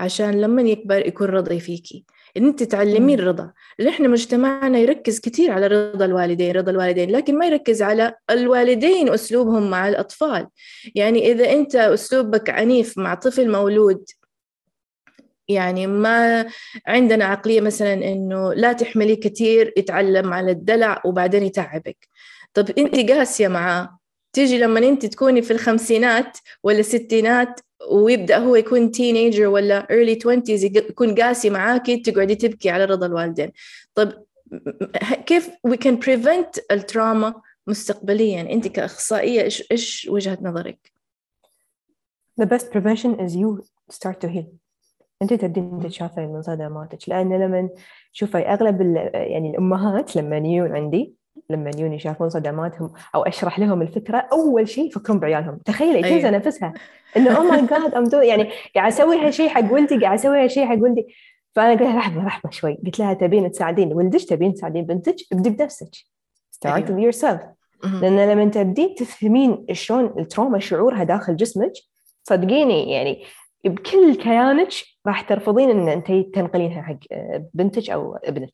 [0.00, 2.04] عشان لما يكبر يكون رضي فيكي.
[2.36, 3.52] إن أنت تعلمين الرضا
[3.88, 9.70] إحنا مجتمعنا يركز كثير على رضا الوالدين رضا الوالدين لكن ما يركز على الوالدين أسلوبهم
[9.70, 10.48] مع الأطفال.
[10.94, 14.04] يعني إذا أنت أسلوبك عنيف مع طفل مولود
[15.48, 16.46] يعني ما
[16.86, 22.08] عندنا عقلية مثلا إنه لا تحملي كثير يتعلم على الدلع وبعدين يتعبك.
[22.54, 23.98] طب أنت قاسية معاه.
[24.32, 30.50] تيجي لما أنت تكوني في الخمسينات ولا الستينات ويبدأ هو يكون تينيجر ولا early 20s
[30.50, 33.52] يكون قاسي معاكي تقعدي تبكي على رضا الوالدين.
[33.94, 34.12] طب
[35.26, 37.34] كيف we can prevent التراما
[37.66, 40.92] مستقبليا؟ أنت كأخصائية إيش إيش وجهة نظرك؟
[42.40, 43.60] The best prevention is you
[43.92, 44.46] start to heal.
[45.22, 47.08] أنت تبدين تتشافي من صدماتك.
[47.08, 47.68] لأن لما
[48.12, 48.80] شوفي أغلب
[49.14, 51.14] يعني الأمهات لما يجون عندي
[51.50, 55.58] لما يجون يشافون صدماتهم أو أشرح لهم الفكرة أول شيء يفكرون بعيالهم.
[55.64, 56.30] تخيلي تنسى أيوه.
[56.30, 56.72] نفسها.
[57.16, 60.78] إنه oh my God um يعني قاعد أسوي هالشيء حق ولدي قاعد أسوي هالشيء حق
[60.78, 61.06] ولدي
[61.52, 62.78] فأنا قلت لها لحظة لحظة شوي.
[62.86, 65.90] قلت لها تبين تساعدين ولدك تبين تساعدين بنتك ابدي بنفسك.
[66.56, 67.40] Start with yourself.
[67.84, 71.72] لأن لما تبدين تفهمين شلون ال trauma شعورها داخل جسمك
[72.22, 73.24] صدقيني يعني
[73.64, 74.68] بكل كيانك
[75.06, 76.98] راح ترفضين إن أنت تنقلينها حق
[77.54, 78.50] بنتك أو ابنك.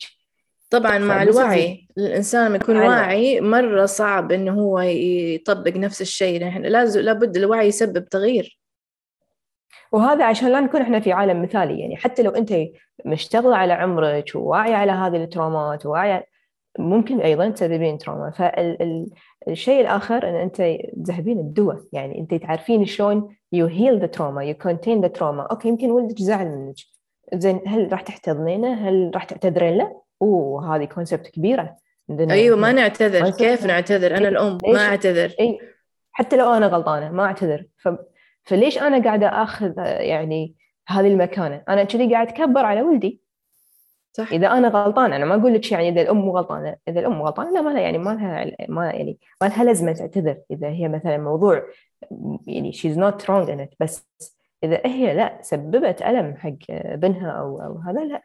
[0.71, 6.63] طبعا مع الوعي الإنسان لما يكون واعي مرة صعب إنه هو يطبق نفس الشيء نحن
[6.63, 8.61] لازم لابد الوعي يسبب تغيير.
[9.93, 12.55] وهذا عشان لا نكون إحنا في عالم مثالي يعني حتى لو أنت
[13.05, 16.27] مشتغلة على عمرك وواعية على هذه ال trauma ات وواعية
[16.79, 18.31] ممكن أيضا تسببين trauma.
[18.31, 20.57] فالشيء الآخر إن أنت
[21.05, 25.69] تذهبين الدواء يعني أنت تعرفين شلون you heal the trauma you contain the trauma okay
[25.69, 26.77] يمكن ولدك زعل منك.
[27.35, 31.77] زين هل راح تحتضنينه؟ هل راح تعتذرين له؟ أوه هذه كونسبت كبيرة.
[32.11, 33.31] أيوه ما نعتذر.
[33.31, 35.35] كيف نعتذر؟ أنا الأم ما أعتذر.
[35.41, 35.59] إي
[36.13, 37.67] حتى لو أنا غلطانة ما أعتذر.
[37.77, 37.89] ف...
[38.45, 40.55] فليش أنا قاعدة أخذ يعني
[40.89, 43.21] هذه المكانة؟ أنا كذي قاعد اتكبر على ولدي.
[44.13, 44.33] صح.
[44.33, 47.61] إذا أنا غلطان أنا ما أقول لك يعني إذا الأم غلطانة إذا الأم غلطانة لا
[47.61, 50.39] ما لها يعني ما لها ما يعني ما لها لازمة تعتذر.
[50.51, 51.63] إذا هي مثلا موضوع
[52.47, 54.09] يعني she's not wrong in it بس
[54.65, 58.23] إذا هي لا سببت ألم حق بنها أو أو هذا لا.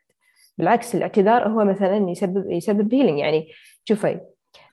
[0.57, 3.51] بالعكس الاعتذار هو مثلا يسبب يسبب healing يعني
[3.85, 4.19] شوفي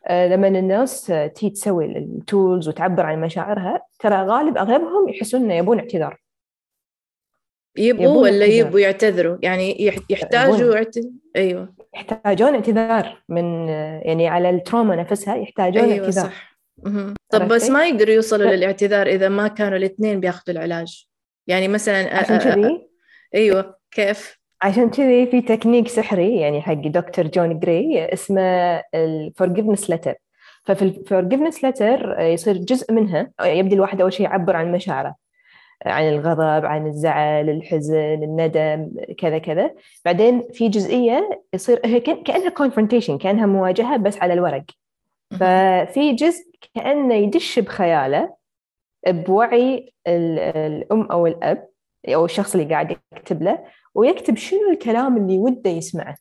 [0.06, 5.54] آه، لما الناس تيجي تسوي ال tools وتعبر عن مشاعرها ترى غالب أغلبهم يحسون إنه
[5.54, 6.20] يبون اعتذار.
[7.78, 11.74] يبغوا ولا يبغوا يعتذروا؟ يعني يحتاجوا اعتذار أيوه.
[11.94, 16.24] يحتاجون اعتذار من يعني على ال trauma نفسها يحتاجون أيوة اعتذار.
[16.24, 16.58] صح.
[17.30, 21.08] طب بس ما يقدروا يوصلوا للاعتذار إذا ما كانوا الاثنين بياخذوا العلاج.
[21.46, 22.88] يعني مثلا عشان كذي؟
[23.34, 28.42] أيوه كيف؟ عشان كذي في تكنيك سحري يعني حق دكتور جون جراي اسمه
[28.94, 30.14] ال forgiveness letter
[30.64, 35.14] ففي ال forgiveness letter يصير جزء منها يبدي الواحد أول شيء يعبر عن مشاعره.
[35.86, 39.74] عن الغضب عن الزعل الحزن الندم كذا كذا.
[40.04, 44.64] بعدين في جزئية يصير هي كأنها confrontation كأنها مواجهة بس على الورق.
[45.30, 46.44] ففي جزء
[46.74, 48.34] كأنه يدش بخياله
[49.08, 51.68] بوعي الأم أو الأب
[52.08, 53.64] أو الشخص اللي قاعد يكتب له
[53.98, 56.16] ويكتب شنو الكلام اللي وده يسمعه.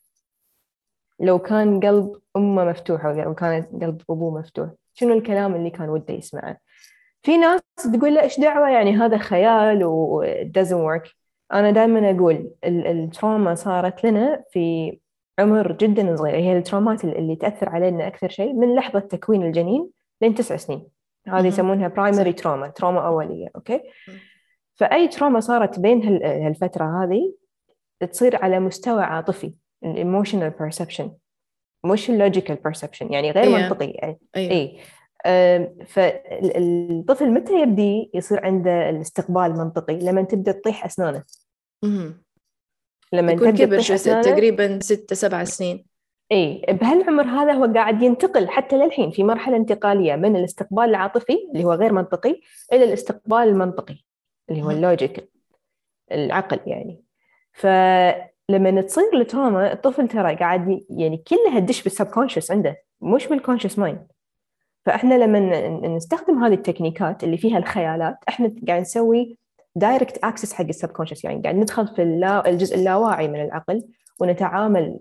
[1.20, 6.14] لو كان قلب أمه مفتوح أو كان قلب أبوه مفتوح شنو الكلام اللي كان وده
[6.14, 6.58] يسمعه؟
[7.22, 7.60] في ناس
[7.94, 10.24] تقول لا إيش دعوة؟ يعني هذا خيال و
[10.58, 11.12] doesn't work.
[11.52, 14.98] أنا دائما أقول التروما صارت لنا في
[15.38, 16.34] عمر جدا صغير.
[16.34, 19.90] هي ال trauma ات اللي تأثر علينا أكثر شيء من لحظة تكوين الجنين
[20.22, 20.86] لين تسع سنين.
[21.28, 23.80] هذه يسمونها primary trauma trauma أولية okay؟
[24.74, 27.32] فأي trauma صارت بين هالفترة هذه
[28.04, 31.08] تصير على مستوى عاطفي ال emotional perception
[31.86, 33.58] مش ال logical perception يعني غير أيوة.
[33.58, 34.52] منطقي يعني أيوة.
[34.52, 34.78] اي
[35.26, 41.24] um، فالطفل متى يبدي يصير عنده الاستقبال المنطقي لما تبدأ تطيح أسنانه.
[43.12, 45.86] لما يكون تبدأ كبر تقريبا ستة سبع سنين
[46.32, 51.64] اي بهالعمر هذا هو قاعد ينتقل حتى للحين في مرحلة انتقالية من الاستقبال العاطفي اللي
[51.64, 52.40] هو غير منطقي
[52.72, 53.96] إلى الاستقبال المنطقي
[54.50, 54.70] اللي هو.
[54.70, 55.30] ال logic
[56.12, 57.04] العقل يعني
[57.58, 63.36] فلما تصير ال trauma الطفل ترى قاعد يعني كلها تدش بال subconscious عنده مش بال
[63.36, 64.06] conscious mind.
[64.86, 69.38] فإحنا لما نستخدم هذه التكنيكات اللي فيها الخيالات إحنا قاعد نسوي
[69.76, 71.24] direct access حق ال subconscious.
[71.24, 73.88] يعني قاعد ندخل في اللا الجزء اللاواعي من العقل
[74.20, 74.98] ونتعامل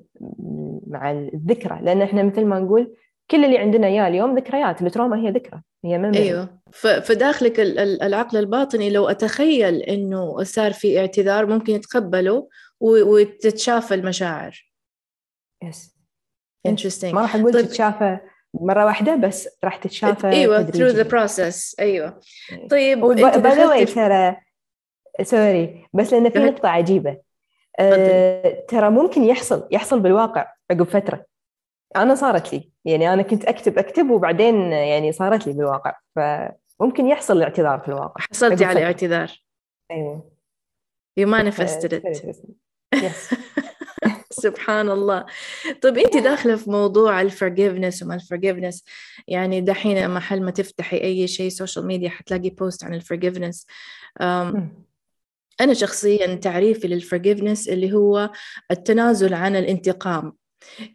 [0.88, 1.80] مع الذكرى.
[1.82, 2.94] لأن إحنا مثل ما نقول
[3.32, 6.18] كل اللي عندنا إياه اليوم ذكريات ال trauma هي ذكرى هي memory.
[6.18, 6.60] أيوه.
[7.02, 12.48] فداخلك ال- ال- العقل الباطني لو أتخيل إنه صار في اعتذار ممكن يتقبله
[12.82, 14.68] وتتشافى المشاعر.
[15.64, 15.98] yes
[16.68, 17.14] interesting.
[17.14, 17.66] ما راح أقول طيب.
[17.66, 18.18] تتشافى
[18.54, 21.04] مرة واحدة بس راح تتشافى أيوه through تدريجياً.
[21.04, 21.76] the process.
[21.80, 22.20] أيوه.
[22.72, 23.24] طيب by
[23.56, 24.36] the way ترى
[25.24, 26.40] sorry بس لأن في.
[26.40, 27.18] نقطة عجيبة.
[27.80, 31.26] أه ترى ممكن يحصل يحصل بالواقع عقب فترة.
[31.96, 32.72] أنا صارت لي.
[32.86, 35.96] يعني أنا كنت أكتب اكتب وبعدين يعني صارت لي بالواقع.
[36.16, 38.24] فممكن يحصل الاعتذار في الواقع.
[38.32, 38.84] حصلتي على.
[38.84, 39.32] اعتذار
[39.92, 40.32] أيوه.
[41.20, 42.34] You manifested it.
[42.96, 43.30] yes
[44.32, 45.26] سبحان الله
[45.82, 48.86] طيب أنت داخلة في موضوع ال forgiveness وما ال forgiveness
[49.28, 53.68] يعني دحين محل ما تفتحي أي شيء social media حتلاقي post عن ال forgiveness
[55.62, 58.30] أنا شخصيا تعريفي لل forgiveness اللي هو
[58.72, 60.34] التنازل عن الانتقام.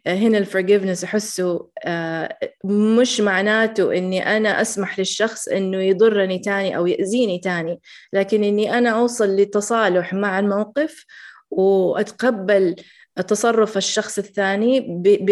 [0.07, 6.87] هنا ال forgiveness أحسه آه، مش معناته إني أنا أسمح للشخص إنه يضرني تاني أو
[6.87, 7.79] يأذيني تاني
[8.13, 11.05] لكن إني أنا أوصل لتصالح مع الموقف
[11.51, 12.75] وأتقبل
[13.21, 14.79] تصرف الشخص الثاني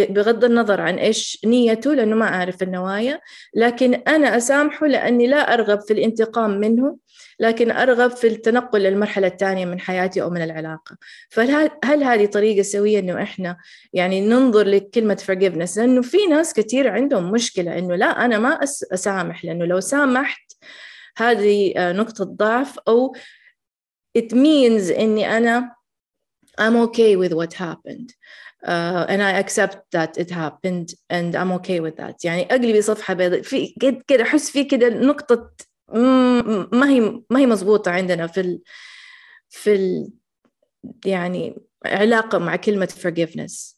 [0.09, 3.19] بغض النظر عن إيش نيته لأنه ما أعرف النوايا.
[3.55, 6.97] لكن أنا أسامحه لأني لا أرغب في الانتقام منه
[7.39, 10.97] لكن أرغب في التنقل للمرحلة الثانية من حياتي أو من العلاقة.
[11.29, 13.57] فهل هل هذه طريقة سوية إنه إحنا
[13.93, 18.59] يعني ننظر لكلمة forgiveness لأنه في ناس كثير عندهم مشكلة إنه لا أنا ما
[18.93, 20.51] أسامح لأنه لو سامحت
[21.17, 23.15] هذه آه، نقطة ضعف أو
[24.17, 25.80] it means إني أنا
[26.57, 28.13] I'm okay with what happened.
[28.63, 32.25] Uh, and I accept that it happened and I'm okay with that.
[32.25, 35.51] يعني اقلبي صفحه بيضاء في كد- كده أحس في كده نقطة
[35.93, 38.61] مم، ما هي ما هي مضبوطه عندنا في ال
[39.49, 40.11] في ال
[41.05, 43.75] يعني علاقة مع كلمة forgiveness.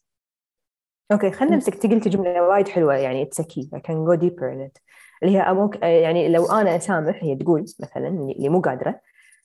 [1.12, 4.68] okay خلينا نمسك قلتي جملة وايد حلوة يعني it's key I can go deeper in
[4.68, 4.80] it.
[5.22, 9.00] اللي هي I'm okay يعني لو أنا اسامح هي تقول مثلا اللي مو قادرة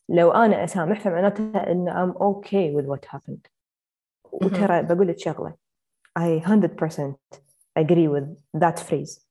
[0.10, 3.50] لو أنا اسامح فمعناته إن I'm okay with what happened.
[4.32, 5.54] وترى بقول لك شغلة.
[6.20, 7.16] I 100%
[7.80, 9.26] agree with that phrase.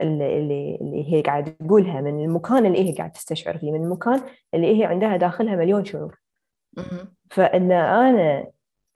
[0.00, 4.22] اللي اللي اللي هي قاعد تقولها من المكان اللي هي قاعد تستشعر فيه من المكان
[4.54, 6.18] اللي هي عندها داخلها مليون شعور.
[7.30, 8.46] فإن أنا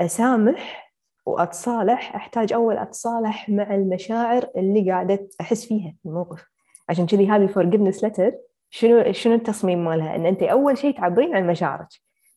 [0.00, 0.92] أسامح
[1.26, 6.50] وأتصالح أحتاج أول أتصالح مع المشاعر اللي قاعدة أحس فيها في الموقف.
[6.88, 8.32] عشان كذي هذه الفورجيفنس لتر
[8.70, 11.88] شنو شنو التصميم مالها؟ إن أنت أول شيء تعبرين عن مشاعرك.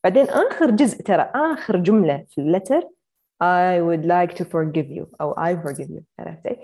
[0.03, 2.81] بعدين آخر جزء ترى آخر جملة في اللتر
[3.43, 6.57] I would like to forgive you أو I forgive you عرفتي؟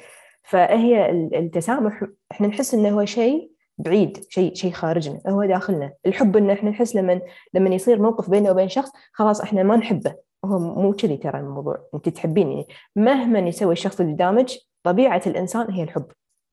[0.43, 5.93] فهي ال- التسامح إحنا نحس إنه هو شيء بعيد شيء شيء خارجنا هو داخلنا.
[6.05, 7.21] الحب ان إحنا نحس لما
[7.53, 10.15] لما يصير موقف بيننا وبين شخص خلاص إحنا ما نحبه.
[10.45, 11.77] هو مو كذي ترى الموضوع.
[11.95, 12.65] أنت تحبيني.
[12.95, 14.47] مهما يسوي الشخص اللي قدامك
[14.83, 16.05] طبيعة الإنسان هي الحب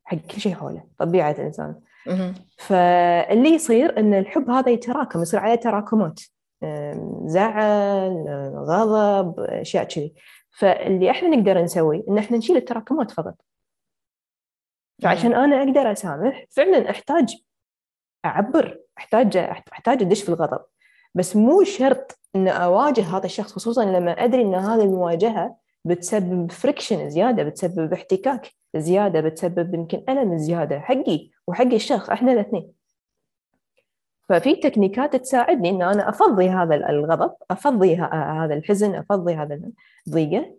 [0.04, 1.74] حق كل شيء حوله طبيعة الإنسان.
[2.58, 6.20] فاللي يصير إن الحب هذا يتراكم يصير عليه تراكمات.
[7.24, 8.24] زعل
[8.56, 10.14] غضب أشياء كذي.
[10.58, 13.34] فاللي إحنا نقدر نسوي إن إحنا نشيل التراكمات فقط.
[15.02, 17.36] فعشان أنا أقدر أسامح فعلا أحتاج
[18.24, 20.60] أعبر أحتاج أحتاج أدش في الغضب.
[21.14, 27.10] بس مو شرط إن أواجه هذا الشخص خصوصا لما أدري إن هذه المواجهة بتسبب friction
[27.10, 31.30] زيادة بتسبب احتكاك زيادة بتسبب يمكن ألم زيادة حقي.
[31.46, 32.72] وحق الشخص إحنا الاثنين.
[34.28, 39.60] ففي تكنيكات تساعدني إن أنا أفضي هذا الغضب أفضي هذا الحزن أفضي هذا
[40.06, 40.56] الضيقة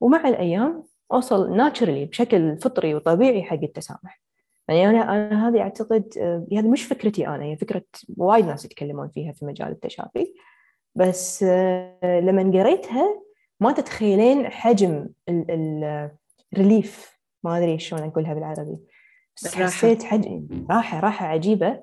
[0.00, 4.20] ومع الأيام أوصل naturally بشكل فطري وطبيعي حق التسامح.
[4.68, 7.84] يعني أنا أنا هذه أعتقد آه، هذه مش فكرتي أنا هي فكرة
[8.16, 10.34] وايد ناس يتكلمون فيها في مجال التشافي.
[10.94, 13.22] بس آه، لما قريتها
[13.60, 18.78] ما تتخيلين حجم ال relief ما أدري شلون أقولها بالعربي.
[19.42, 19.54] بس.
[19.54, 21.80] حسيت حجم راحة راحة عجيبة.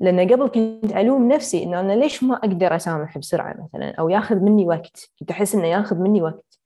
[0.00, 4.36] لأن قبل كنت ألوم نفسي إنه أنا ليش ما أقدر أسامح بسرعة مثلا أو ياخذ
[4.36, 5.10] مني وقت.
[5.20, 6.58] كنت أحس إنه ياخذ مني وقت.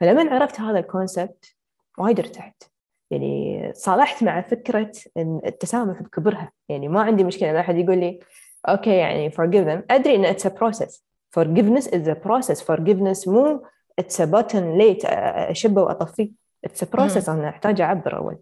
[0.00, 1.56] فلما عرفت هذا ال concept
[1.98, 2.62] وايد ارتحت.
[3.10, 6.52] يعني صالحت مع فكرة إن التسامح بكبرها.
[6.68, 8.20] يعني ما عندي مشكلة إن أحد يقول لي
[8.68, 9.82] okay يعني forgive them.
[9.90, 11.00] أدري إن it's a process.
[11.38, 12.60] Forgiveness is a process.
[12.60, 13.62] Forgiveness مو
[14.00, 16.30] it's a button light أشبه وأطفيه.
[16.66, 18.38] It's a process أنا أحتاج أعبر أول.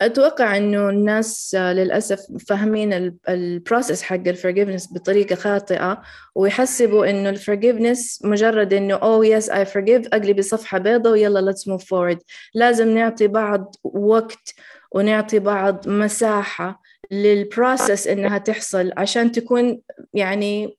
[0.00, 6.02] أتوقع إنه الناس للأسف فاهمين ال process حق ال forgiveness بطريقة خاطئة
[6.34, 11.60] ويحسبوا إنه ال forgiveness مجرد إنه oh yes I forgive أقلب صفحة بيضة ويلا let's
[11.60, 12.18] move forward.
[12.54, 14.54] لازم نعطي بعض وقت
[14.92, 19.80] ونعطي بعض مساحة للبروسيس إنها تحصل عشان تكون
[20.14, 20.78] يعني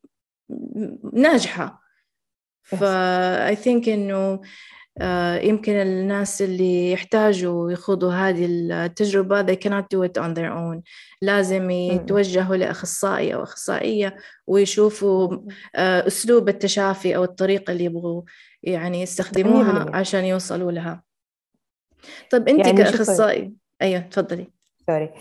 [1.13, 1.83] ناجحة.
[2.63, 2.75] ف
[3.49, 4.41] I think إنه آه،
[5.43, 10.81] يمكن الناس اللي يحتاجوا يخوضوا هذه التجربة they cannot do it on their own.
[11.21, 14.17] لازم يتوجهوا لأخصائي أو أخصائية
[14.47, 15.37] ويشوفوا
[15.75, 18.21] آه، أسلوب التشافي أو الطريقة اللي يبغوا
[18.63, 21.03] يعني يستخدموها عشان يوصلوا لها.
[22.31, 24.47] طيب أنت يعني كأخصائي أيوة تفضلي.
[24.88, 25.03] sorry.
[25.03, 25.13] آه،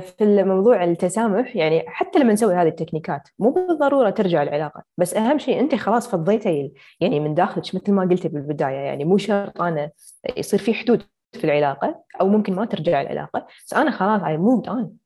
[0.00, 5.38] في الموضوع التسامح يعني حتى لما نسوي هذه التكنيكات مو بالضرورة ترجع العلاقة بس أهم
[5.38, 9.90] شيء أنت خلاص فضيتي يعني من داخلك مثل ما قلتي بالبداية يعني مو شرط أنا
[10.36, 11.02] يصير في حدود
[11.32, 15.03] في العلاقة أو ممكن ما ترجع العلاقة بس أنا خلاص I moved on.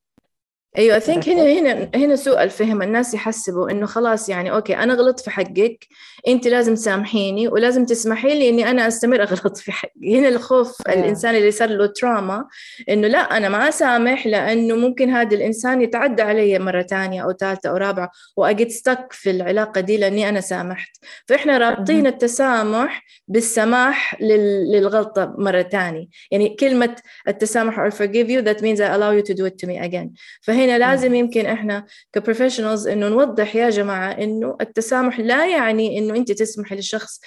[0.79, 4.95] أيوه I think هنا هنا هنا سوء الفهم الناس يحسبوا إنه خلاص يعني okay أنا
[4.95, 5.87] غلطت في حقك
[6.29, 10.19] أنت لازم تسامحيني ولازم تسمحي لي إني أنا أستمر أغلط في حقي.
[10.19, 10.93] هنا الخوف yeah.
[10.93, 12.45] الإنسان اللي صار له تراما
[12.89, 17.71] إنه لا أنا ما أسامح لأنه ممكن هذا الإنسان يتعدى علي مرة ثانية أو ثالثه
[17.71, 20.97] أو رابعة واجد ستك في العلاقة دي لأني أنا سامحت.
[21.27, 26.97] فإحنا رابطين التسامح بالسماح للغلطة مرة ثانية يعني كلمة
[27.29, 30.09] التسامح or forgive you that means I allow you to do it to me again.
[30.43, 36.33] فهنا لازم يمكن إحنا كبروفيشنالز إنه نوضح يا جماعة إنه التسامح لا يعني إنه أنت
[36.33, 37.21] تسمحي للشخص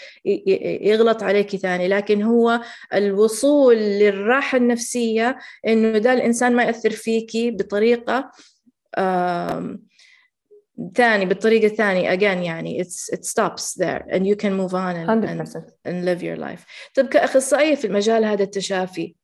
[0.81, 2.61] يغلط عليك ثاني لكن هو
[2.93, 5.37] الوصول للراحة النفسية
[5.67, 8.31] إنه ده الإنسان ما يأثر فيكي بطريقة
[10.95, 15.07] ثاني بالطريقة الثانية again يعني it's, it stops there and you can move on and,
[15.25, 15.41] and,
[15.85, 16.65] and live your life.
[16.95, 19.15] طيب كأخصائية في المجال هذا التشافي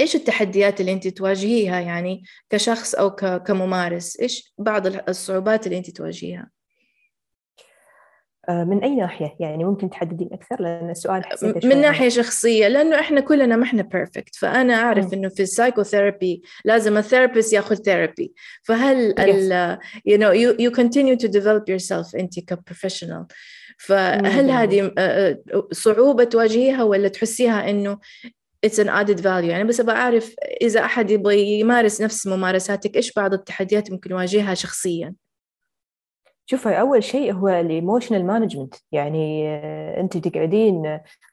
[0.00, 3.10] إيش التحديات اللي انت تواجهيها يعني كشخص أو
[3.46, 6.50] كممارس؟ إيش بعض الصعوبات اللي انت تواجهيها؟
[8.48, 11.22] آه، من أي ناحية؟ يعني ممكن تحددين أكثر؟ لأن السؤال
[11.64, 16.42] من ناحية شخصية لأنه إحنا كلنا ما إحنا perfect فأنا أعرف إنه في ال psychotherapy
[16.64, 19.20] لازم ال therapist ياخذ therapy فهل yes.
[19.20, 19.78] ال
[20.08, 23.26] you know you, you continue to develop yourself انت ك professional
[23.78, 27.98] فهل هذه آه، آه، صعوبة تواجهيها ولا تحسيها إنه
[28.66, 29.50] it's an added value.
[29.50, 34.54] يعني بس أبغى أعرف إذا أحد يبغى يمارس نفس ممارساتك إيش بعض التحديات ممكن يواجهها
[34.54, 35.14] شخصيا؟
[36.46, 40.86] شوفي أول شيء هو ال emotional management يعني آه، أنت تقعدين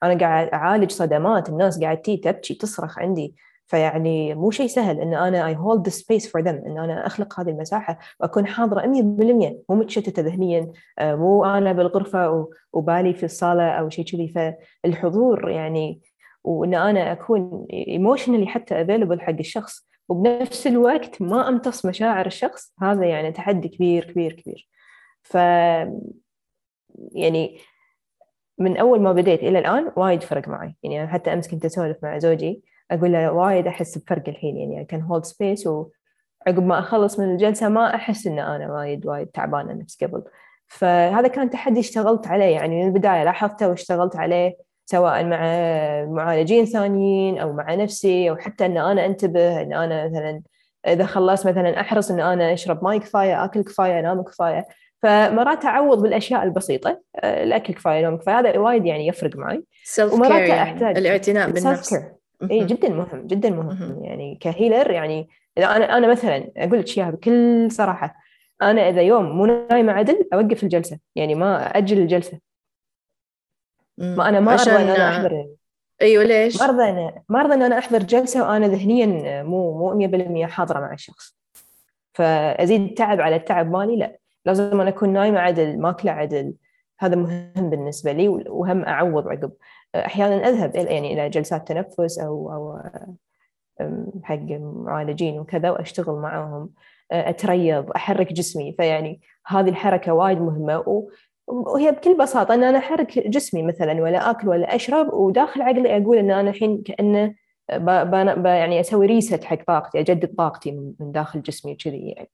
[0.04, 3.36] أنا قاعد أعالج صدمات الناس قاعد تي تبكي تصرخ عندي.
[3.68, 7.50] فيعني مو شيء سهل إن أنا I hold space for them إن أنا أخلق هذه
[7.50, 8.86] المساحة وأكون حاضرة 100%
[9.70, 14.28] مو متشتتة ذهنيا آه، مو أنا بالغرفة وبالي في الصالة أو شيء كذي.
[14.84, 16.02] فالحضور يعني
[16.44, 23.06] وإن أنا أكون emotionally حتى available حق الشخص وبنفس الوقت ما أمتص مشاعر الشخص هذا
[23.06, 24.70] يعني تحدي كبير كبير كبير.
[25.24, 25.36] ف
[27.12, 27.60] يعني
[28.60, 30.76] من أول ما بديت إلى الآن وايد فرق معي.
[30.84, 34.58] يعني حتى أمس كنت أسولف مع زوجي أقول له وايد أحس بفرق الحين.
[34.58, 39.28] يعني كان hold space وعقب ما أخلص من الجلسة ما أحس إن أنا وايد وايد
[39.28, 40.24] تعبانة نفس قبل.
[40.68, 42.56] فهذا كان تحدي اشتغلت عليه.
[42.56, 44.58] يعني من البداية لاحظته واشتغلت عليه.
[44.86, 45.40] سواء مع
[46.06, 50.42] معالجين ثانيين أو مع نفسي أو حتى إن أنا أنتبه إن أنا مثلا
[50.88, 54.68] إذا خلصت مثلا أحرص إن أنا أشرب ماي كفاية أكل كفاية أنام كفاية.
[55.02, 58.40] فمرات أعوض بالأشياء البسيطة الأكل كفاية النوم كفاية.
[58.40, 59.64] هذا وايد يعني يفرق معي.
[60.14, 61.96] ومرات يعني أحتاج الإعتناء بالنفس.
[62.52, 64.04] إي جدا مهم جدا مهم.
[64.04, 68.16] يعني كهيلر يعني إذا أنا أنا مثلا أقول لك اياها بكل صراحة.
[68.62, 70.98] أنا إذا يوم مو نايمه عدل أوقف الجلسة.
[71.16, 72.40] يعني ما أجل الجلسة.
[73.98, 75.48] ما أنا ما أرضى ان أنا أحضر
[76.02, 80.08] أيوه ليش؟ ما أرضى أنا ما أرضى ان أنا أحضر جلسة وأنا ذهنيا مو مو
[80.46, 81.38] 100% حاضرة مع الشخص.
[82.14, 84.18] فأزيد تعب على التعب مالي؟ لا.
[84.46, 86.54] لازم أنا أكون نايمة عدل ماكلة عدل.
[87.00, 89.52] هذا مهم بالنسبة لي وهم أعوض عقب.
[89.96, 92.80] أحيانا أذهب يعني إلى جلسات تنفس أو أو
[94.24, 96.70] حق معالجين وكذا وأشتغل معهم
[97.12, 98.74] أتريض أحرك جسمي.
[98.78, 100.78] فيعني هذه الحركة وايد مهمة
[101.48, 106.18] وهي بكل بساطة أن أنا أحرك جسمي مثلا ولا أكل ولا أشرب وداخل عقلي أقول
[106.18, 107.36] أن أنا الحين كأنه
[108.46, 112.30] يعني أسوي ريست حق طاقتي أجدد طاقتي من داخل جسمي وكذي يعني.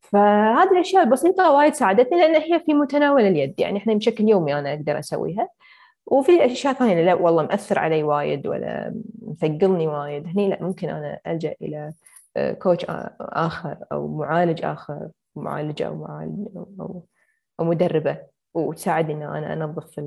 [0.00, 4.72] فهذه الأشياء البسيطة وايد ساعدتني لأن هي في متناول اليد يعني إحنا بشكل يومي أنا
[4.74, 5.48] أقدر أسويها.
[6.06, 10.26] وفي أشياء ثانية لا والله مأثر علي وايد ولا مثقلني وايد.
[10.26, 11.92] هني لا ممكن أنا ألجأ إلى
[12.62, 12.86] coach
[13.20, 16.48] آخر أو معالج آخر معالجة أو معالج
[16.80, 17.02] أو
[17.60, 18.18] أو مدربه
[18.54, 20.00] وتساعدني ان أنا أنظف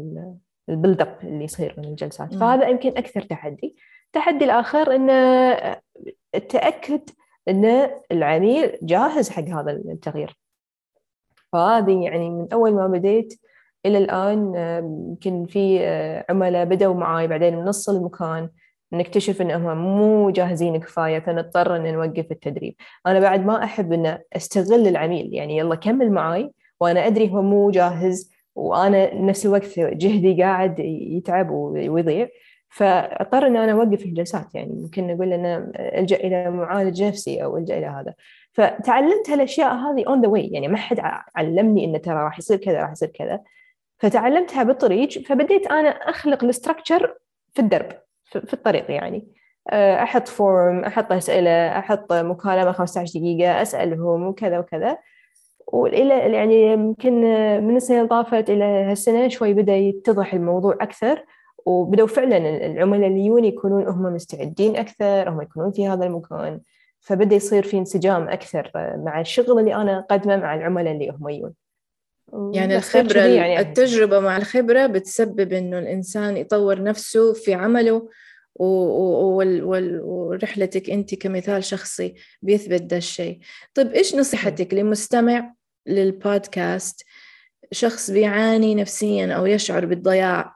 [0.69, 2.33] ال build up اللي يصير من الجلسات.
[2.33, 2.39] م.
[2.39, 3.75] فهذا يمكن أكثر تحدي.
[4.05, 5.13] التحدي الآخر إنه
[6.35, 7.09] التاكد
[7.47, 10.37] إن العميل جاهز حق هذا التغيير.
[11.51, 13.39] فهذه يعني من أول ما بديت
[13.85, 14.55] إلى الآن
[15.09, 18.49] يمكن في آه، عملاء بدأوا معاي بعدين من نص المكان
[18.93, 22.75] نكتشف انهم مو جاهزين كفاية فنضطر إن نوقف التدريب.
[23.07, 27.71] أنا بعد ما أحب إن أستغل العميل يعني يلا كمل معاي وأنا أدري هو مو
[27.71, 32.27] جاهز وأنا نفس الوقت جهدي قاعد يتعب ويضيع.
[32.69, 37.77] فأضطر ان أنا أوقف الجلسات يعني ممكن نقول إن ألجأ إلى معالج نفسي أو ألجأ
[37.77, 38.13] إلى هذا.
[38.53, 41.01] فتعلمت هالأشياء هذه on the way يعني ما حد
[41.35, 43.39] علمني انه ترى راح يصير كذا راح يصير كذا.
[43.99, 47.17] فتعلمتها بالطريق فبديت أنا أخلق ال structure
[47.53, 47.91] في الدرب
[48.25, 49.27] في الطريق يعني.
[49.69, 54.97] آه، أحط form أحط أسئلة أحط مكالمة 15 دقيقة أسألهم وكذا وكذا.
[55.75, 57.21] والى يعني يمكن
[57.63, 61.25] من السنة اللي طافت إلى هالسنة شوي بدأ يتضح الموضوع أكثر
[61.65, 66.59] وبدأوا فعلا العملاء اللي يكونون هم مستعدين أكثر هم يكونون في هذا المكان
[67.01, 71.53] فبدأ يصير في انسجام أكثر مع الشغل اللي أنا أقدمه مع العملاء اللي هم يجون
[72.53, 73.59] يعني الخبرة يعني.
[73.59, 78.09] التجربة مع الخبرة بتسبب إنه الإنسان يطور نفسه في عمله
[80.03, 83.39] ورحلتك أنت كمثال شخصي بيثبت ده الشيء.
[83.73, 85.54] طيب إيش نصيحتك لمستمع
[85.85, 87.05] للبودكاست
[87.71, 90.55] شخص بيعاني نفسيا أو يشعر بالضياع.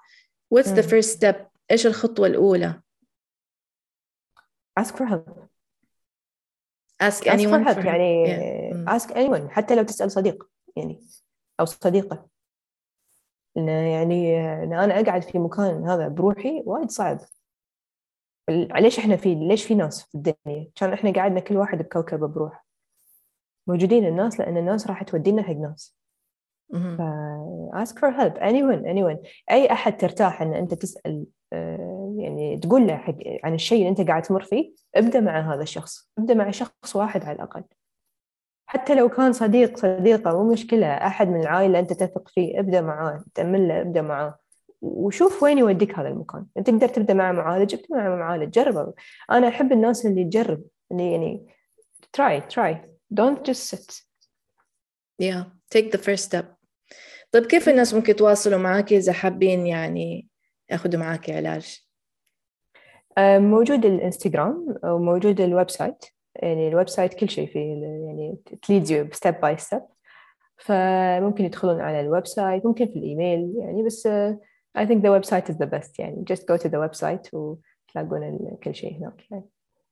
[0.56, 1.36] What's the first step
[1.72, 2.82] إيش الخطوة الأولى؟
[4.80, 5.50] Ask for help.
[7.04, 9.00] Ask anyone for help يعني yeah.
[9.00, 11.02] ask anyone حتى لو تسأل صديق يعني
[11.60, 12.28] أو صديقة.
[13.58, 17.20] إنه يعني إن أنا أقعد في مكان هذا بروحي وايد صعب.
[18.50, 22.66] ليش إحنا في ليش في ناس في الدنيا؟ كان إحنا قاعدنا كل واحد بكوكب بروح
[23.70, 26.00] موجودين الناس لأن الناس راح تودينا حق ناس.
[26.74, 27.02] ف
[27.74, 28.34] ask for help.
[28.40, 29.28] Anyone anyone.
[29.52, 34.08] أي أحد ترتاح إن أنت تسأل آه، يعني تقول له حق عن الشيء اللي أنت
[34.08, 36.12] قاعد تمر فيه ابدأ مع هذا الشخص.
[36.18, 37.64] ابدأ مع شخص واحد على الأقل.
[38.66, 40.88] حتى لو كان صديق صديقة مو مشكلة.
[40.88, 44.36] أحد من العائلة أنت تثق فيه ابدأ معاه تأمن له ابدأ معاه.
[44.82, 46.46] وشوف وين يوديك هذا المكان.
[46.58, 48.50] أنت تقدر تبدأ مع معالج ابدأ مع معالج.
[48.50, 48.94] جرب.
[49.32, 51.48] أنا أحب الناس اللي تجرب اللي يعني
[52.18, 52.76] try try.
[53.14, 54.02] Don't just sit.
[55.18, 56.46] Yeah take the first step.
[57.32, 60.28] طيب كيف الناس ممكن يتواصلوا معك إذا حابين يعني
[60.70, 61.86] ياخذوا معك علاج؟
[63.20, 66.06] موجود الإنستغرام وموجود ال website
[66.36, 69.82] يعني ال website كل شيء فيه يعني it leads you step by step
[70.58, 74.08] فممكن يدخلون على ال website ممكن في الإيميل يعني بس
[74.78, 76.00] I think the website is the best.
[76.00, 79.32] يعني just go to the website وتلاقون كل شيء هناك.
[79.32, 79.50] يعني.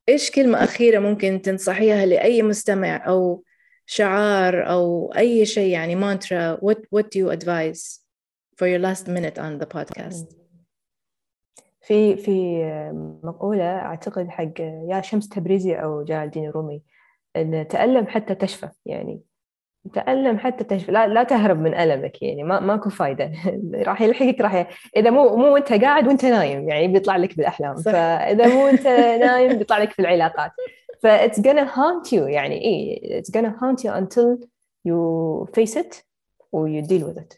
[0.10, 3.44] إيش كلمة أخيرة ممكن تنصحيها لأي مستمع أو
[3.86, 8.00] شعار أو أي شيء يعني mantra what what do you advise
[8.58, 10.36] for your last minute on the podcast?
[11.82, 12.64] في في
[13.24, 16.84] مقولة أعتقد حق يا شمس تبريزي أو جلال الدين الرومي
[17.36, 19.22] إن تألم حتى تشفى يعني.
[19.94, 22.44] تألم حتى تشفى لا, لا تهرب من ألمك يعني.
[22.44, 23.32] ما ماكو فايدة.
[23.88, 24.66] راح يلحقك راح ي...
[24.98, 27.76] إذا مو مو أنت قاعد وأنت نايم يعني بيطلع لك بالأحلام.
[27.76, 27.92] صح.
[27.92, 28.88] فإذا مو أنت
[29.26, 30.52] نايم بيطلع لك في العلاقات.
[31.04, 32.62] ف it's gonna haunt you يعني.
[32.62, 34.48] إيه it's gonna haunt you until
[34.88, 36.04] you face it
[36.52, 37.38] و you deal with it.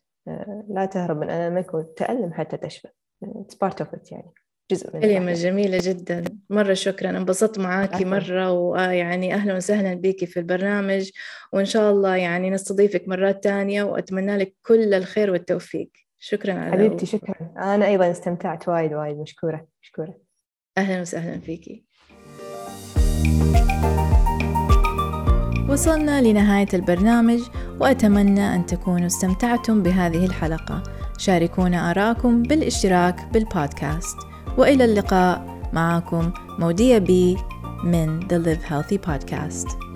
[0.69, 2.87] لا تهرب من ألمك وتألم حتى تشفى.
[3.25, 4.33] it's part of it يعني.
[4.72, 6.24] جزء من كلمة جميلة جدا.
[6.49, 11.09] مرة شكرا انبسطت معاكي مرة ويعني أهلا وسهلا بيكي في البرنامج
[11.53, 15.89] وإن شاء الله يعني نستضيفك مرات تانية وأتمنى لك كل الخير والتوفيق.
[16.20, 17.36] شكرا على حبيبتي شكرا.
[17.57, 19.17] أنا أيضا استمتعت وايد وايد.
[19.17, 20.17] مشكورة مشكورة.
[20.78, 21.86] أهلا وسهلا فيكي.
[25.70, 27.39] وصلنا لنهاية البرنامج
[27.80, 30.84] وأتمنى أن تكونوا استمتعتم بهذه الحلقة.
[31.17, 34.28] شاركونا آراءكم بالاشتراك بالبودكاست.
[34.57, 37.37] وإلى اللقاء معكم مودية بي
[37.83, 39.88] من The Live Healthy Podcast.